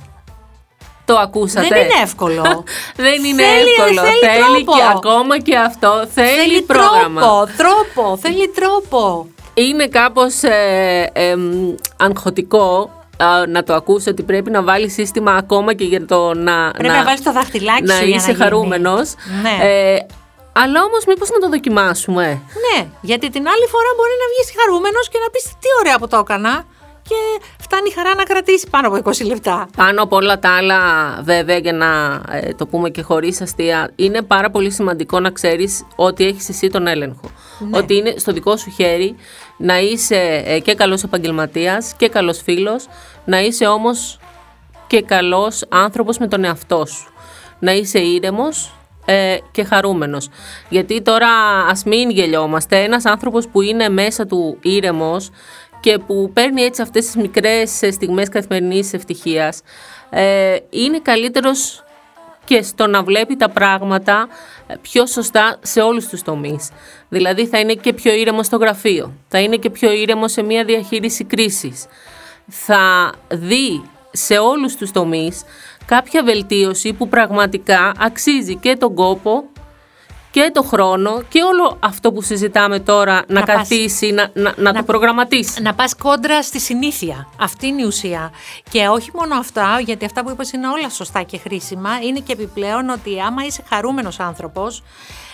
Το 1.06 1.16
ακούσατε. 1.18 1.68
Δεν 1.68 1.78
είναι 1.78 2.02
εύκολο. 2.02 2.42
Δεν 3.06 3.24
είναι 3.24 3.42
εύκολο. 3.42 4.02
Θέλει, 4.02 4.64
και 4.64 4.82
ακόμα 4.94 5.38
και 5.38 5.56
αυτό. 5.56 6.06
Θέλει, 6.14 6.28
θέλει 6.28 6.62
πρόγραμμα. 6.62 7.20
Τρόπο, 7.20 7.48
τρόπο, 7.56 8.16
θέλει 8.16 8.48
τρόπο. 8.48 9.28
Είναι 9.54 9.86
κάπως 9.86 10.42
ε, 10.42 11.12
αγχωτικό 11.96 12.90
να 13.48 13.62
το 13.62 13.74
ακούσει 13.74 14.08
ότι 14.08 14.22
πρέπει 14.22 14.50
να 14.50 14.62
βάλει 14.62 14.88
σύστημα 14.88 15.32
ακόμα 15.32 15.74
και 15.74 15.84
για 15.84 16.06
το 16.06 16.34
να. 16.34 16.70
Πρέπει 16.70 16.88
να, 16.88 16.96
να 16.96 17.04
βάλεις 17.04 17.22
το 17.22 17.32
δαχτυλάκι 17.32 17.82
να 17.82 17.94
σου. 17.94 18.08
Να 18.08 18.14
είσαι 18.14 18.34
χαρούμενος. 18.34 19.14
Ναι. 19.42 19.64
Ε, 19.66 19.96
αλλά 20.52 20.82
όμως, 20.82 21.04
μήπως 21.06 21.28
να 21.30 21.38
το 21.38 21.48
δοκιμάσουμε; 21.48 22.26
Ναι, 22.64 22.86
γιατί 23.00 23.30
την 23.30 23.44
άλλη 23.52 23.66
φορά 23.74 23.90
μπορεί 23.96 24.14
να 24.22 24.26
βγεις 24.32 24.48
χαρούμενος 24.58 25.08
και 25.08 25.18
να 25.24 25.28
πεις 25.30 25.44
τι 25.44 25.68
ωραία 25.80 25.98
που 25.98 26.08
το 26.08 26.18
έκανα 26.24 26.64
και 27.08 27.46
φτάνει 27.60 27.88
η 27.88 27.92
χαρά 27.92 28.14
να 28.14 28.22
κρατήσει 28.22 28.66
πάνω 28.70 28.88
από 28.88 29.10
20 29.10 29.26
λεπτά. 29.26 29.68
Πάνω 29.76 30.02
από 30.02 30.16
όλα 30.16 30.38
τα 30.38 30.56
άλλα, 30.56 30.78
βέβαια, 31.22 31.56
για 31.56 31.72
να 31.72 32.20
ε, 32.30 32.54
το 32.54 32.66
πούμε 32.66 32.90
και 32.90 33.02
χωρίς 33.02 33.40
αστεία, 33.40 33.90
είναι 33.96 34.22
πάρα 34.22 34.50
πολύ 34.50 34.70
σημαντικό 34.70 35.20
να 35.20 35.30
ξέρεις 35.30 35.84
ότι 35.96 36.24
έχεις 36.24 36.48
εσύ 36.48 36.68
τον 36.68 36.86
έλεγχο. 36.86 37.30
Ναι. 37.58 37.78
Ότι 37.78 37.94
είναι 37.96 38.14
στο 38.16 38.32
δικό 38.32 38.56
σου 38.56 38.70
χέρι 38.70 39.16
να 39.56 39.78
είσαι 39.78 40.42
ε, 40.46 40.60
και 40.60 40.74
καλός 40.74 41.02
επαγγελματίας 41.02 41.94
και 41.96 42.08
καλός 42.08 42.42
φίλος, 42.42 42.88
να 43.24 43.40
είσαι 43.40 43.66
όμως 43.66 44.18
και 44.86 45.02
καλός 45.02 45.64
άνθρωπος 45.68 46.18
με 46.18 46.28
τον 46.28 46.44
εαυτό 46.44 46.86
σου. 46.86 47.10
Να 47.58 47.72
είσαι 47.72 47.98
ήρεμος 47.98 48.76
ε, 49.04 49.36
και 49.50 49.64
χαρούμενος. 49.64 50.28
Γιατί 50.68 51.02
τώρα 51.02 51.28
ας 51.70 51.84
μην 51.84 52.10
γελιόμαστε, 52.10 52.82
ένας 52.82 53.04
άνθρωπος 53.04 53.48
που 53.48 53.62
είναι 53.62 53.88
μέσα 53.88 54.26
του 54.26 54.58
ήρεμος 54.62 55.30
και 55.86 55.98
που 55.98 56.30
παίρνει 56.32 56.62
έτσι 56.62 56.82
αυτές 56.82 57.04
τις 57.04 57.16
μικρές 57.16 57.70
στιγμές 57.70 58.28
καθημερινής 58.28 58.92
ευτυχίας 58.92 59.62
ε, 60.10 60.56
είναι 60.70 61.00
καλύτερος 61.00 61.84
και 62.44 62.62
στο 62.62 62.86
να 62.86 63.02
βλέπει 63.02 63.36
τα 63.36 63.48
πράγματα 63.48 64.28
ε, 64.66 64.74
πιο 64.80 65.06
σωστά 65.06 65.58
σε 65.62 65.80
όλους 65.80 66.06
τους 66.06 66.22
τομείς. 66.22 66.68
Δηλαδή 67.08 67.46
θα 67.46 67.58
είναι 67.58 67.74
και 67.74 67.92
πιο 67.92 68.14
ήρεμο 68.14 68.42
στο 68.42 68.56
γραφείο, 68.56 69.12
θα 69.28 69.38
είναι 69.38 69.56
και 69.56 69.70
πιο 69.70 69.92
ήρεμο 69.92 70.28
σε 70.28 70.42
μια 70.42 70.64
διαχείριση 70.64 71.24
κρίσης. 71.24 71.86
Θα 72.46 73.12
δει 73.28 73.82
σε 74.12 74.38
όλους 74.38 74.76
τους 74.76 74.90
τομείς 74.90 75.42
κάποια 75.86 76.22
βελτίωση 76.24 76.92
που 76.92 77.08
πραγματικά 77.08 77.92
αξίζει 77.98 78.56
και 78.56 78.76
τον 78.76 78.94
κόπο 78.94 79.44
και 80.36 80.50
το 80.52 80.62
χρόνο 80.62 81.22
και 81.28 81.42
όλο 81.42 81.76
αυτό 81.80 82.12
που 82.12 82.22
συζητάμε 82.22 82.80
τώρα 82.80 83.24
να, 83.28 83.40
να 83.40 83.46
καθίσει, 83.46 84.10
να, 84.10 84.30
να, 84.34 84.54
να, 84.56 84.72
το 84.72 84.82
προγραμματίσει. 84.82 85.62
Να 85.62 85.74
πας 85.74 85.94
κόντρα 85.96 86.42
στη 86.42 86.60
συνήθεια. 86.60 87.28
Αυτή 87.40 87.66
είναι 87.66 87.82
η 87.82 87.84
ουσία. 87.84 88.32
Και 88.70 88.86
όχι 88.88 89.10
μόνο 89.14 89.34
αυτά, 89.34 89.80
γιατί 89.84 90.04
αυτά 90.04 90.22
που 90.22 90.30
είπες 90.30 90.52
είναι 90.52 90.68
όλα 90.68 90.90
σωστά 90.90 91.22
και 91.22 91.38
χρήσιμα, 91.38 91.90
είναι 92.02 92.18
και 92.18 92.32
επιπλέον 92.32 92.88
ότι 92.88 93.20
άμα 93.20 93.44
είσαι 93.44 93.62
χαρούμενος 93.68 94.20
άνθρωπος, 94.20 94.82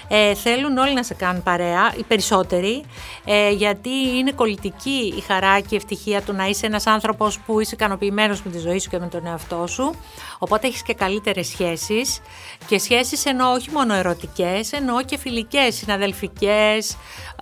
ε, 0.09 0.35
θέλουν 0.35 0.77
όλοι 0.77 0.95
να 0.95 1.03
σε 1.03 1.15
κάνουν 1.15 1.43
παρέα, 1.43 1.95
οι 1.97 2.03
περισσότεροι, 2.03 2.85
ε, 3.25 3.51
γιατί 3.51 3.91
είναι 4.17 4.33
κολλητική 4.33 5.15
η 5.17 5.21
χαρά 5.21 5.61
και 5.61 5.69
η 5.71 5.77
ευτυχία 5.77 6.23
του 6.23 6.33
να 6.33 6.47
είσαι 6.47 6.67
ένας 6.67 6.87
άνθρωπος 6.87 7.38
που 7.38 7.61
είσαι 7.61 7.75
ικανοποιημένος 7.75 8.43
με 8.43 8.51
τη 8.51 8.59
ζωή 8.59 8.79
σου 8.79 8.91
και 8.91 8.99
με 8.99 9.07
τον 9.07 9.27
εαυτό 9.27 9.67
σου. 9.67 9.95
Οπότε 10.38 10.67
έχεις 10.67 10.83
και 10.83 10.95
καλύτερες 10.95 11.47
σχέσεις 11.47 12.21
και 12.67 12.79
σχέσεις 12.79 13.25
εννοώ 13.25 13.53
όχι 13.53 13.71
μόνο 13.71 13.95
ερωτικές, 13.95 14.73
εννοώ 14.73 15.03
και 15.03 15.19
φιλικές, 15.19 15.75
συναδελφικές, 15.75 16.97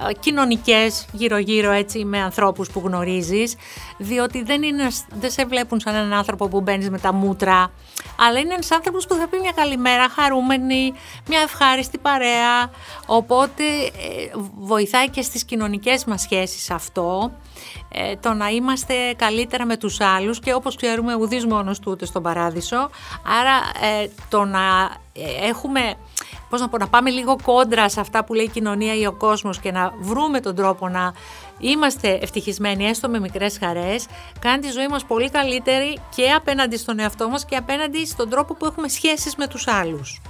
ε, 0.09 0.13
κοινωνικές 0.21 1.07
γύρω-γύρω 1.13 1.71
έτσι 1.71 2.05
με 2.05 2.19
ανθρώπους 2.19 2.71
που 2.71 2.83
γνωρίζεις, 2.85 3.57
διότι 3.99 4.43
δεν, 4.43 4.63
είναι, 4.63 4.89
δεν 5.09 5.31
σε 5.31 5.45
βλέπουν 5.45 5.81
σαν 5.81 5.95
έναν 5.95 6.13
άνθρωπο 6.13 6.49
που 6.49 6.61
μπαίνεις 6.61 6.91
με 6.91 6.99
τα 6.99 7.13
μούτρα, 7.13 7.71
αλλά 8.19 8.39
είναι 8.39 8.55
ένας 8.55 8.71
άνθρωπος 8.71 9.07
που 9.07 9.15
θα 9.15 9.29
πει 9.29 9.39
μια 9.39 9.53
καλημέρα, 9.55 10.09
χαρούμενη, 10.09 10.93
μια 11.29 11.41
ευχάριστη 11.41 11.99
παρέα, 11.99 12.50
οπότε 13.07 13.65
ε, 13.65 13.91
βοηθάει 14.59 15.11
και 15.11 15.23
στις 15.23 15.45
κοινωνικές 15.45 16.05
μας 16.05 16.21
σχέσεις 16.21 16.71
αυτό, 16.71 17.33
ε, 17.89 18.17
το 18.17 18.33
να 18.33 18.49
είμαστε 18.49 18.95
καλύτερα 19.17 19.65
με 19.65 19.77
τους 19.77 20.01
άλλους 20.01 20.41
και 20.41 20.55
όπως 20.55 20.77
ξέρουμε 20.77 21.15
ουδής 21.15 21.47
μόνος 21.47 21.79
του 21.79 21.91
ούτε 21.91 22.07
στον 22.07 22.23
παράδεισο, 22.23 22.91
άρα 23.41 23.57
ε, 24.03 24.09
το 24.29 24.45
να 24.45 24.61
έχουμε 25.43 25.95
πώς 26.51 26.61
να, 26.61 26.69
πω, 26.69 26.79
να 26.79 26.89
πάμε 26.89 27.11
λίγο 27.11 27.37
κόντρα 27.43 27.89
σε 27.89 28.01
αυτά 28.01 28.25
που 28.25 28.35
λέει 28.35 28.45
η 28.45 28.49
κοινωνία 28.49 28.95
ή 28.95 29.07
ο 29.07 29.13
κόσμος 29.13 29.59
και 29.59 29.73
να 29.73 29.93
βρούμε 30.01 30.41
τον 30.41 30.55
τρόπο 30.55 30.89
να 30.89 31.13
είμαστε 31.59 32.19
ευτυχισμένοι 32.23 32.87
έστω 32.87 33.09
με 33.09 33.21
μικρές 33.21 33.59
χαρές, 33.59 34.07
κάνει 34.39 34.63
τη 34.63 34.71
ζωή 34.71 34.89
μας 34.89 35.05
πολύ 35.05 35.31
καλύτερη 35.31 35.99
και 36.15 36.31
απέναντι 36.31 36.77
στον 36.77 36.99
εαυτό 36.99 37.29
μας 37.29 37.45
και 37.45 37.57
απέναντι 37.57 38.07
στον 38.07 38.29
τρόπο 38.29 38.55
που 38.55 38.67
έχουμε 38.67 38.89
σχέσεις 38.89 39.37
με 39.37 39.47
τους 39.47 39.69
άλλους. 39.69 40.21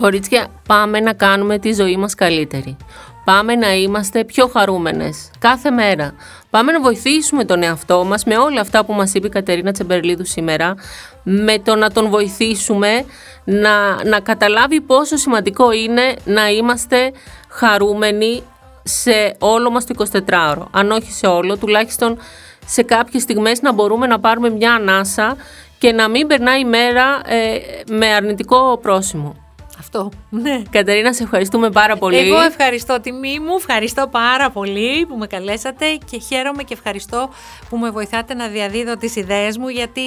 Κορίτσια, 0.00 0.46
πάμε 0.66 1.00
να 1.00 1.12
κάνουμε 1.12 1.58
τη 1.58 1.72
ζωή 1.72 1.96
μας 1.96 2.14
καλύτερη. 2.14 2.76
Πάμε 3.24 3.54
να 3.54 3.74
είμαστε 3.74 4.24
πιο 4.24 4.46
χαρούμενες 4.46 5.30
κάθε 5.38 5.70
μέρα. 5.70 6.14
Πάμε 6.50 6.72
να 6.72 6.80
βοηθήσουμε 6.80 7.44
τον 7.44 7.62
εαυτό 7.62 8.04
μας 8.04 8.24
με 8.24 8.38
όλα 8.38 8.60
αυτά 8.60 8.84
που 8.84 8.92
μας 8.92 9.14
είπε 9.14 9.26
η 9.26 9.30
Κατερίνα 9.30 9.72
Τσεμπερλίδου 9.72 10.26
σήμερα, 10.26 10.74
με 11.22 11.58
το 11.58 11.74
να 11.74 11.90
τον 11.90 12.10
βοηθήσουμε 12.10 13.04
να, 13.44 14.04
να 14.04 14.20
καταλάβει 14.20 14.80
πόσο 14.80 15.16
σημαντικό 15.16 15.72
είναι 15.72 16.14
να 16.24 16.48
είμαστε 16.48 17.12
χαρούμενοι 17.48 18.42
σε 18.82 19.36
όλο 19.38 19.70
μας 19.70 19.86
το 19.86 19.94
24ωρο. 20.28 20.64
Αν 20.70 20.90
όχι 20.90 21.12
σε 21.12 21.26
όλο, 21.26 21.56
τουλάχιστον 21.56 22.18
σε 22.66 22.82
κάποιες 22.82 23.22
στιγμές 23.22 23.60
να 23.60 23.72
μπορούμε 23.72 24.06
να 24.06 24.20
πάρουμε 24.20 24.50
μια 24.50 24.74
ανάσα 24.74 25.36
και 25.78 25.92
να 25.92 26.08
μην 26.08 26.26
περνάει 26.26 26.60
η 26.60 26.64
μέρα 26.64 27.20
ε, 27.26 27.58
με 27.90 28.06
αρνητικό 28.06 28.78
πρόσημο. 28.82 29.49
Αυτό, 29.80 30.10
ναι. 30.30 30.62
Κατερίνα, 30.70 31.12
σε 31.14 31.22
ευχαριστούμε 31.22 31.70
πάρα 31.70 31.96
πολύ. 31.96 32.16
Εγώ 32.16 32.40
ευχαριστώ 32.40 33.00
τιμή 33.00 33.38
μου, 33.38 33.54
ευχαριστώ 33.56 34.08
πάρα 34.08 34.50
πολύ 34.50 35.06
που 35.06 35.16
με 35.16 35.26
καλέσατε 35.26 35.98
και 36.10 36.18
χαίρομαι 36.18 36.62
και 36.62 36.74
ευχαριστώ 36.74 37.30
που 37.68 37.76
με 37.76 37.90
βοηθάτε 37.90 38.34
να 38.34 38.48
διαδίδω 38.48 38.96
τις 38.96 39.16
ιδέες 39.16 39.58
μου 39.58 39.68
γιατί 39.68 40.02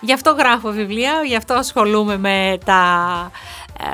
γι' 0.00 0.12
αυτό 0.12 0.30
γράφω 0.30 0.70
βιβλία, 0.70 1.12
γι' 1.26 1.36
αυτό 1.36 1.54
ασχολούμαι 1.54 2.18
με 2.18 2.58
τα 2.64 2.82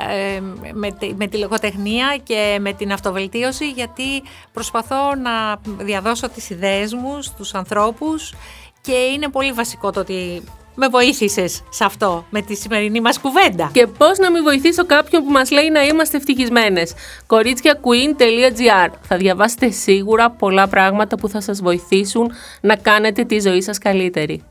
ε, 0.09 0.41
με, 0.73 0.91
τη, 0.91 1.13
με 1.15 1.27
τη 1.27 1.37
λογοτεχνία 1.37 2.19
και 2.23 2.57
με 2.61 2.73
την 2.73 2.91
αυτοβελτίωση 2.91 3.69
γιατί 3.69 4.23
προσπαθώ 4.53 5.15
να 5.15 5.57
διαδώσω 5.85 6.29
τις 6.29 6.49
ιδέες 6.49 6.93
μου 6.93 7.21
στους 7.21 7.53
ανθρώπους 7.53 8.33
και 8.81 8.93
είναι 8.93 9.29
πολύ 9.29 9.51
βασικό 9.51 9.91
το 9.91 9.99
ότι 9.99 10.43
με 10.79 10.87
βοήθησες 10.87 11.63
σε 11.69 11.83
αυτό 11.83 12.25
με 12.29 12.41
τη 12.41 12.55
σημερινή 12.55 13.01
μας 13.01 13.19
κουβέντα; 13.19 13.69
Και 13.73 13.87
πώς 13.87 14.17
να 14.17 14.31
μην 14.31 14.43
βοηθήσω 14.43 14.85
κάποιον 14.85 15.23
που 15.23 15.31
μας 15.31 15.51
λέει 15.51 15.69
να 15.69 15.81
είμαστε 15.83 16.17
ευτυχισμένες; 16.17 16.93
Κορίτσια.queen.gr 17.27 18.89
Θα 19.01 19.17
διαβάσετε 19.17 19.69
σίγουρα 19.69 20.29
πολλά 20.31 20.67
πράγματα 20.67 21.17
που 21.17 21.29
θα 21.29 21.41
σας 21.41 21.61
βοηθήσουν 21.61 22.31
να 22.61 22.75
κάνετε 22.75 23.23
τη 23.23 23.39
ζωή 23.39 23.61
σας 23.61 23.77
καλύτερη. 23.77 24.43